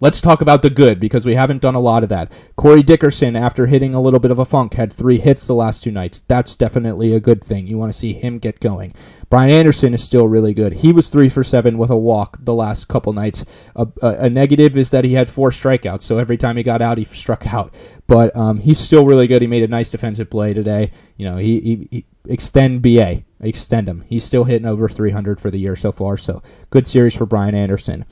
Let's 0.00 0.20
talk 0.20 0.40
about 0.40 0.62
the 0.62 0.70
good 0.70 1.00
because 1.00 1.24
we 1.24 1.34
haven't 1.34 1.62
done 1.62 1.74
a 1.74 1.80
lot 1.80 2.02
of 2.02 2.08
that. 2.08 2.30
Corey 2.56 2.82
Dickerson, 2.82 3.36
after 3.36 3.66
hitting 3.66 3.94
a 3.94 4.00
little 4.00 4.20
bit 4.20 4.30
of 4.30 4.38
a 4.38 4.44
funk, 4.44 4.74
had 4.74 4.92
three 4.92 5.18
hits 5.18 5.46
the 5.46 5.54
last 5.54 5.82
two 5.82 5.90
nights. 5.90 6.20
That's 6.20 6.56
definitely 6.56 7.14
a 7.14 7.20
good 7.20 7.42
thing. 7.42 7.66
You 7.66 7.78
want 7.78 7.92
to 7.92 7.98
see 7.98 8.12
him 8.12 8.38
get 8.38 8.60
going. 8.60 8.94
Brian 9.30 9.50
Anderson 9.50 9.94
is 9.94 10.04
still 10.04 10.28
really 10.28 10.54
good. 10.54 10.74
He 10.74 10.92
was 10.92 11.08
three 11.08 11.28
for 11.28 11.42
seven 11.42 11.78
with 11.78 11.90
a 11.90 11.96
walk 11.96 12.36
the 12.40 12.54
last 12.54 12.86
couple 12.86 13.12
nights. 13.12 13.44
A, 13.74 13.86
a, 14.02 14.08
a 14.08 14.30
negative 14.30 14.76
is 14.76 14.90
that 14.90 15.04
he 15.04 15.14
had 15.14 15.28
four 15.28 15.50
strikeouts, 15.50 16.02
so 16.02 16.18
every 16.18 16.36
time 16.36 16.56
he 16.56 16.62
got 16.62 16.82
out, 16.82 16.98
he 16.98 17.04
struck 17.04 17.52
out. 17.52 17.74
But 18.06 18.36
um, 18.36 18.58
he's 18.58 18.78
still 18.78 19.06
really 19.06 19.26
good. 19.26 19.42
He 19.42 19.48
made 19.48 19.62
a 19.62 19.68
nice 19.68 19.90
defensive 19.90 20.30
play 20.30 20.52
today. 20.52 20.90
You 21.16 21.30
know, 21.30 21.36
he, 21.38 21.60
he, 21.60 21.88
he 21.90 22.06
extend 22.28 22.82
BA, 22.82 23.22
extend 23.40 23.88
him. 23.88 24.04
He's 24.06 24.24
still 24.24 24.44
hitting 24.44 24.66
over 24.66 24.88
300 24.88 25.40
for 25.40 25.50
the 25.50 25.58
year 25.58 25.76
so 25.76 25.90
far. 25.90 26.16
So 26.16 26.42
good 26.70 26.86
series 26.86 27.16
for 27.16 27.26
Brian 27.26 27.54
Anderson 27.54 28.04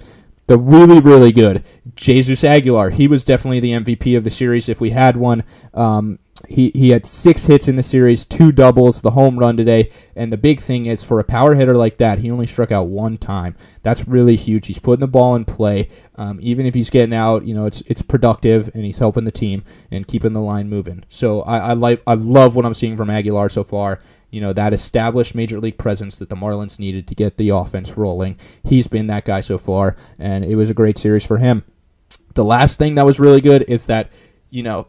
the 0.53 0.59
really 0.59 1.01
really 1.01 1.33
good 1.33 1.65
Jesus 1.97 2.45
Aguilar. 2.45 2.91
He 2.91 3.09
was 3.09 3.25
definitely 3.25 3.61
the 3.61 3.71
MVP 3.71 4.15
of 4.15 4.23
the 4.23 4.31
series 4.31 4.69
if 4.69 4.83
we 4.83 4.91
had 4.91 5.17
one. 5.17 5.45
Um, 5.73 6.19
he, 6.49 6.73
he 6.75 6.91
had 6.91 7.07
six 7.07 7.45
hits 7.45 7.69
in 7.69 7.77
the 7.77 7.83
series, 7.83 8.25
two 8.25 8.53
doubles, 8.53 9.03
the 9.03 9.13
home 9.13 9.39
run 9.39 9.57
today, 9.57 9.91
and 10.17 10.33
the 10.33 10.37
big 10.37 10.61
thing 10.61 10.87
is 10.87 11.03
for 11.03 11.21
a 11.21 11.25
power 11.25 11.55
hitter 11.55 11.77
like 11.77 11.99
that, 11.99 12.19
he 12.19 12.31
only 12.31 12.47
struck 12.47 12.73
out 12.73 12.89
one 12.89 13.17
time. 13.17 13.55
That's 13.83 14.09
really 14.09 14.37
huge. 14.37 14.67
He's 14.67 14.79
putting 14.79 15.01
the 15.01 15.07
ball 15.09 15.37
in 15.37 15.45
play, 15.45 15.89
um, 16.17 16.39
even 16.43 16.67
if 16.67 16.75
he's 16.75 16.91
getting 16.91 17.15
out. 17.15 17.45
You 17.45 17.55
know, 17.55 17.67
it's 17.67 17.83
it's 17.83 18.03
productive, 18.03 18.71
and 18.75 18.85
he's 18.85 18.99
helping 18.99 19.25
the 19.25 19.31
team 19.31 19.63
and 19.91 20.07
keeping 20.07 20.33
the 20.33 20.41
line 20.41 20.69
moving. 20.69 21.05
So 21.09 21.43
I, 21.43 21.59
I 21.59 21.73
like 21.75 22.03
I 22.07 22.15
love 22.15 22.57
what 22.57 22.67
I'm 22.67 22.75
seeing 22.75 22.97
from 22.97 23.11
Aguilar 23.11 23.49
so 23.49 23.63
far. 23.63 24.01
You 24.31 24.41
know 24.41 24.53
that 24.55 24.73
established 24.73 25.35
major 25.35 25.61
league 25.61 25.79
presence 25.79 26.17
that 26.17 26.29
the 26.29 26.37
Marlins 26.37 26.79
needed 26.79 27.07
to 27.09 27.15
get 27.15 27.37
the 27.37 27.51
offense 27.51 27.97
rolling. 27.97 28.39
He's 28.65 28.89
been 28.89 29.07
that 29.09 29.25
guy 29.25 29.43
so 29.43 29.59
far, 29.59 29.97
and 30.19 30.45
it 30.45 30.57
was 30.57 30.71
a 30.71 30.75
great 30.75 30.99
series 30.99 31.27
for 31.27 31.39
him. 31.39 31.65
The 32.35 32.45
last 32.45 32.79
thing 32.79 32.95
that 32.95 33.07
was 33.07 33.21
really 33.21 33.43
good 33.43 33.65
is 33.69 33.87
that 33.87 34.11
you 34.49 34.63
know 34.63 34.87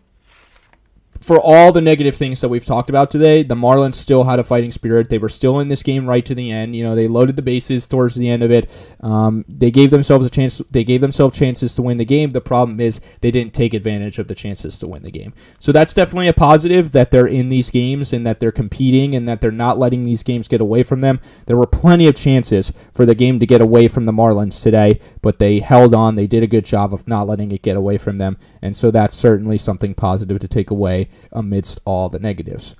for 1.24 1.40
all 1.40 1.72
the 1.72 1.82
negative 1.82 2.16
things 2.16 2.42
that 2.42 2.50
we've 2.50 2.66
talked 2.66 2.90
about 2.90 3.10
today, 3.10 3.44
the 3.44 3.56
Marlins 3.56 3.96
still 3.96 4.26
had 4.26 4.40
a 4.40 4.44
fighting 4.44 4.72
spirit. 4.72 5.10
They 5.10 5.18
were 5.18 5.30
still 5.30 5.58
in 5.60 5.70
this 5.70 5.82
game 5.82 6.10
right 6.10 6.26
to 6.26 6.36
the 6.36 6.52
end. 6.52 6.76
You 6.76 6.84
know, 6.84 6.96
they 6.96 7.08
loaded 7.08 7.38
the 7.38 7.42
bases 7.42 7.88
towards 7.88 8.16
the 8.16 8.30
end 8.30 8.44
of 8.44 8.52
it. 8.52 8.70
Um, 9.00 9.46
they 9.48 9.72
gave 9.72 9.90
themselves 9.90 10.26
a 10.26 10.30
chance. 10.30 10.62
They 10.70 10.84
gave 10.84 11.00
themselves 11.00 11.40
chances 11.40 11.76
to 11.76 11.82
win 11.82 11.98
the 11.98 12.04
game. 12.04 12.32
The 12.32 12.42
problem 12.42 12.82
is 12.82 13.00
they 13.22 13.32
didn't 13.32 13.54
take 13.54 13.74
advantage 13.74 14.20
of 14.20 14.28
the 14.28 14.36
chances 14.36 14.78
to 14.80 14.88
win 14.88 15.04
the 15.04 15.12
game. 15.12 15.34
So 15.60 15.72
that's 15.72 15.94
definitely 15.94 16.28
a 16.28 16.34
positive 16.34 16.92
that 16.92 17.12
they're 17.12 17.26
in 17.26 17.48
these 17.48 17.70
games 17.70 18.12
and 18.12 18.28
that 18.28 18.42
they're 18.42 18.52
competing 18.52 19.16
and 19.16 19.28
that 19.30 19.40
they're 19.40 19.50
not 19.52 19.80
letting 19.80 20.04
these 20.04 20.24
games 20.24 20.50
get 20.50 20.60
away 20.60 20.84
from 20.84 21.00
them. 21.00 21.22
There 21.46 21.58
were 21.58 21.66
plenty 21.66 22.06
of 22.06 22.16
chances 22.16 22.74
for 22.92 23.06
the 23.06 23.16
game 23.16 23.40
to 23.40 23.46
get 23.46 23.62
away 23.62 23.88
from 23.88 24.04
the 24.04 24.12
Marlins 24.12 24.62
today, 24.62 25.00
but 25.22 25.40
they 25.40 25.60
held 25.60 25.96
on. 25.96 26.16
They 26.16 26.28
did 26.28 26.44
a 26.44 26.48
good 26.48 26.66
job 26.66 26.94
of 26.94 27.08
not 27.08 27.28
letting 27.28 27.52
it 27.54 27.62
get 27.62 27.78
away 27.78 27.98
from 27.98 28.18
them, 28.18 28.38
and 28.62 28.76
so 28.76 28.92
that's 28.92 29.16
certainly 29.16 29.58
something 29.58 29.94
positive 29.94 30.40
to 30.40 30.48
take 30.50 30.70
away 30.70 31.08
amidst 31.32 31.80
all 31.86 32.10
the 32.10 32.20
negatives. 32.20 32.76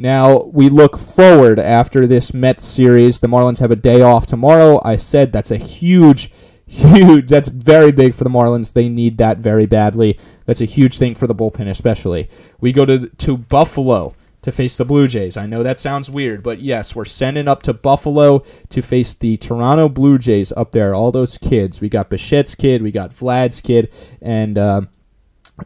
Now, 0.00 0.44
we 0.52 0.68
look 0.68 0.96
forward 0.96 1.58
after 1.58 2.06
this 2.06 2.32
Mets 2.32 2.64
series. 2.64 3.18
The 3.18 3.26
Marlins 3.26 3.58
have 3.58 3.72
a 3.72 3.76
day 3.76 4.00
off 4.00 4.26
tomorrow. 4.26 4.80
I 4.84 4.94
said 4.94 5.32
that's 5.32 5.50
a 5.50 5.56
huge, 5.56 6.32
huge, 6.66 7.28
that's 7.28 7.48
very 7.48 7.90
big 7.90 8.14
for 8.14 8.22
the 8.22 8.30
Marlins. 8.30 8.74
They 8.74 8.88
need 8.88 9.18
that 9.18 9.38
very 9.38 9.66
badly. 9.66 10.16
That's 10.46 10.60
a 10.60 10.66
huge 10.66 10.98
thing 10.98 11.16
for 11.16 11.26
the 11.26 11.34
bullpen, 11.34 11.68
especially. 11.68 12.30
We 12.60 12.72
go 12.72 12.86
to, 12.86 13.08
to 13.08 13.36
Buffalo 13.36 14.14
to 14.42 14.52
face 14.52 14.76
the 14.76 14.84
Blue 14.84 15.08
Jays. 15.08 15.36
I 15.36 15.46
know 15.46 15.64
that 15.64 15.80
sounds 15.80 16.08
weird, 16.08 16.44
but 16.44 16.60
yes, 16.60 16.94
we're 16.94 17.04
sending 17.04 17.48
up 17.48 17.64
to 17.64 17.74
Buffalo 17.74 18.44
to 18.68 18.82
face 18.82 19.14
the 19.14 19.36
Toronto 19.36 19.88
Blue 19.88 20.16
Jays 20.16 20.52
up 20.52 20.70
there. 20.70 20.94
All 20.94 21.10
those 21.10 21.38
kids. 21.38 21.80
We 21.80 21.88
got 21.88 22.08
Bichette's 22.08 22.54
kid, 22.54 22.82
we 22.82 22.92
got 22.92 23.10
Vlad's 23.10 23.60
kid, 23.60 23.92
and. 24.22 24.56
Uh, 24.56 24.80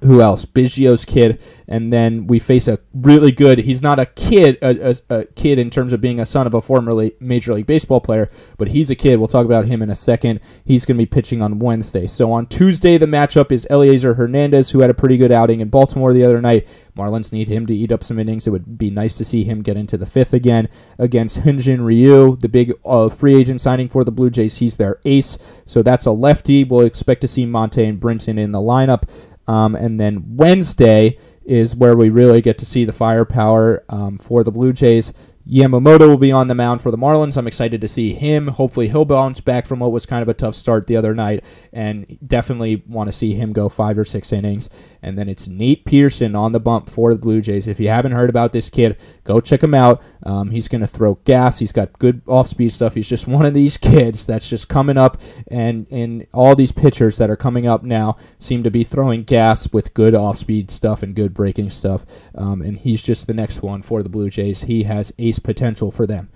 who 0.00 0.22
else? 0.22 0.46
Biggio's 0.46 1.04
kid, 1.04 1.40
and 1.68 1.92
then 1.92 2.26
we 2.26 2.38
face 2.38 2.66
a 2.66 2.78
really 2.94 3.30
good. 3.30 3.58
He's 3.58 3.82
not 3.82 3.99
a 3.99 4.06
kid, 4.06 4.56
a, 4.62 4.90
a, 4.90 4.96
a, 5.11 5.25
kid 5.26 5.58
in 5.58 5.68
terms 5.68 5.92
of 5.92 6.00
being 6.00 6.18
a 6.18 6.25
son 6.25 6.46
of 6.46 6.54
a 6.54 6.61
former 6.61 7.11
Major 7.20 7.54
League 7.54 7.66
Baseball 7.66 8.00
player, 8.00 8.30
but 8.56 8.68
he's 8.68 8.90
a 8.90 8.94
kid. 8.94 9.18
We'll 9.18 9.28
talk 9.28 9.44
about 9.44 9.66
him 9.66 9.82
in 9.82 9.90
a 9.90 9.94
second. 9.94 10.40
He's 10.64 10.87
going 10.87 10.96
to 10.96 11.02
be 11.02 11.06
pitching 11.06 11.42
on 11.42 11.58
Wednesday. 11.58 12.06
So 12.06 12.32
on 12.32 12.46
Tuesday, 12.46 12.96
the 12.96 13.06
matchup 13.06 13.52
is 13.52 13.66
Elieser 13.70 14.16
Hernandez, 14.16 14.70
who 14.70 14.80
had 14.80 14.90
a 14.90 14.94
pretty 14.94 15.18
good 15.18 15.32
outing 15.32 15.61
in 15.61 15.68
Baltimore 15.68 16.14
the 16.14 16.25
other 16.25 16.40
night. 16.40 16.66
Marlins 16.96 17.32
need 17.32 17.49
him 17.49 17.66
to 17.66 17.75
eat 17.75 17.92
up 17.92 18.02
some 18.02 18.18
innings. 18.18 18.46
It 18.46 18.50
would 18.50 18.76
be 18.76 18.90
nice 18.90 19.16
to 19.16 19.25
see 19.25 19.44
him 19.44 19.62
get 19.62 19.76
into 19.76 19.96
the 19.96 20.06
fifth 20.06 20.34
again 20.34 20.68
against 20.99 21.40
Hyun-jin 21.40 21.82
Ryu, 21.82 22.37
the 22.37 22.49
big 22.49 22.72
uh, 22.84 23.08
free 23.08 23.34
agent 23.34 23.61
signing 23.61 23.88
for 23.88 24.04
the 24.04 24.12
Blue 24.12 24.30
Jays. 24.30 24.58
He's 24.58 24.76
their 24.76 25.00
ace, 25.04 25.38
so 25.64 25.82
that's 25.82 26.06
a 26.06 26.12
lefty. 26.12 26.64
We'll 26.64 26.87
expect 26.87 27.22
to 27.22 27.28
see 27.28 27.46
Monte 27.46 27.82
and 27.82 28.00
Brinson 28.00 28.38
in 28.38 28.52
the 28.52 28.61
lineup. 28.61 29.08
Um, 29.46 29.75
and 29.75 29.99
then 29.99 30.37
Wednesday 30.37 31.18
is 31.44 31.75
where 31.75 31.96
we 31.96 32.08
really 32.08 32.40
get 32.40 32.58
to 32.58 32.66
see 32.66 32.84
the 32.84 32.92
firepower 32.92 33.84
um, 33.88 34.18
for 34.18 34.44
the 34.44 34.52
Blue 34.52 34.72
Jays. 34.72 35.12
Yamamoto 35.49 36.06
will 36.06 36.16
be 36.18 36.30
on 36.30 36.46
the 36.46 36.54
mound 36.54 36.80
for 36.80 36.92
the 36.92 36.96
Marlins. 36.96 37.37
I'm 37.37 37.49
excited 37.49 37.80
to 37.80 37.88
see 37.88 38.14
him. 38.14 38.46
Hopefully, 38.49 38.88
he'll 38.88 39.04
bounce 39.04 39.40
back 39.40 39.66
from 39.66 39.80
what 39.80 39.90
was 39.90 40.06
kind 40.06 40.22
of 40.22 40.28
a 40.28 40.34
tough 40.34 40.54
start 40.54 40.87
the 40.87 40.96
other 40.96 41.14
night, 41.14 41.42
and 41.72 42.16
definitely 42.25 42.84
want 42.87 43.08
to 43.08 43.12
see 43.12 43.34
him 43.34 43.52
go 43.52 43.68
five 43.68 43.99
or 43.99 44.04
six 44.04 44.32
innings. 44.32 44.70
And 45.02 45.18
then 45.18 45.28
it's 45.28 45.49
Nate 45.49 45.84
Pearson 45.84 46.37
on 46.37 46.52
the 46.52 46.61
bump 46.61 46.88
for 46.88 47.12
the 47.12 47.19
Blue 47.19 47.40
Jays. 47.40 47.67
If 47.67 47.80
you 47.80 47.88
haven't 47.88 48.12
heard 48.12 48.30
about 48.30 48.52
this 48.52 48.71
kid, 48.71 48.97
go 49.25 49.41
check 49.41 49.63
him 49.63 49.75
out. 49.75 50.02
Um, 50.25 50.50
he's 50.50 50.69
going 50.69 50.80
to 50.80 50.87
throw 50.87 51.15
gas. 51.25 51.58
He's 51.58 51.73
got 51.73 51.99
good 51.99 52.23
off 52.26 52.49
speed 52.49 52.73
stuff. 52.73 52.95
He's 52.95 53.08
just 53.08 53.26
one 53.26 53.47
of 53.47 53.54
these 53.54 53.76
kids 53.76 54.26
that's 54.26 54.49
just 54.49 54.69
coming 54.69 54.97
up, 54.97 55.21
and, 55.49 55.87
and 55.91 56.26
all 56.32 56.54
these 56.54 56.73
pitchers 56.73 57.19
that 57.19 57.30
are 57.30 57.37
coming 57.37 57.67
up 57.67 57.82
now 57.82 58.17
seem 58.39 58.63
to 58.63 58.71
be 58.71 58.85
throwing 58.85 59.25
gas 59.25 59.73
with 59.73 59.95
good 59.95 60.15
off 60.15 60.39
speed 60.39 60.71
stuff 60.71 61.02
and 61.02 61.15
good 61.15 61.35
breaking 61.35 61.71
stuff. 61.71 62.04
Um, 62.35 62.63
and 62.63 62.78
he's 62.78 63.02
just 63.02 63.26
the 63.26 63.35
next 63.35 63.63
one 63.63 63.82
for 63.82 64.02
the 64.02 64.08
Blue 64.08 64.30
Jays. 64.30 64.63
He 64.63 64.85
has 64.85 65.13
ace 65.19 65.39
potential 65.39 65.91
for 65.91 66.06
them. 66.06 66.30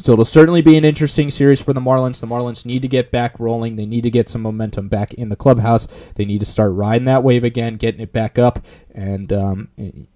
So 0.00 0.14
it'll 0.14 0.24
certainly 0.24 0.62
be 0.62 0.78
an 0.78 0.84
interesting 0.84 1.30
series 1.30 1.60
for 1.60 1.74
the 1.74 1.80
Marlins. 1.80 2.20
The 2.20 2.26
Marlins 2.26 2.64
need 2.64 2.80
to 2.82 2.88
get 2.88 3.10
back 3.10 3.38
rolling. 3.38 3.76
They 3.76 3.84
need 3.84 4.00
to 4.04 4.10
get 4.10 4.30
some 4.30 4.40
momentum 4.40 4.88
back 4.88 5.12
in 5.12 5.28
the 5.28 5.36
clubhouse. 5.36 5.86
They 6.14 6.24
need 6.24 6.40
to 6.40 6.46
start 6.46 6.72
riding 6.72 7.04
that 7.04 7.22
wave 7.22 7.44
again, 7.44 7.76
getting 7.76 8.00
it 8.00 8.12
back 8.12 8.38
up, 8.38 8.64
and, 8.94 9.30
um, 9.32 9.68
and, 9.76 10.06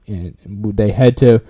they 0.76 0.90
head 0.90 1.16
to 1.18 1.42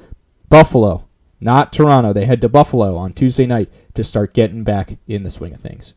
Buffalo, 0.54 1.08
not 1.40 1.72
Toronto. 1.72 2.12
They 2.12 2.26
head 2.26 2.40
to 2.42 2.48
Buffalo 2.48 2.96
on 2.96 3.12
Tuesday 3.12 3.44
night 3.44 3.68
to 3.94 4.04
start 4.04 4.32
getting 4.32 4.62
back 4.62 4.98
in 5.08 5.24
the 5.24 5.30
swing 5.32 5.52
of 5.52 5.58
things. 5.58 5.94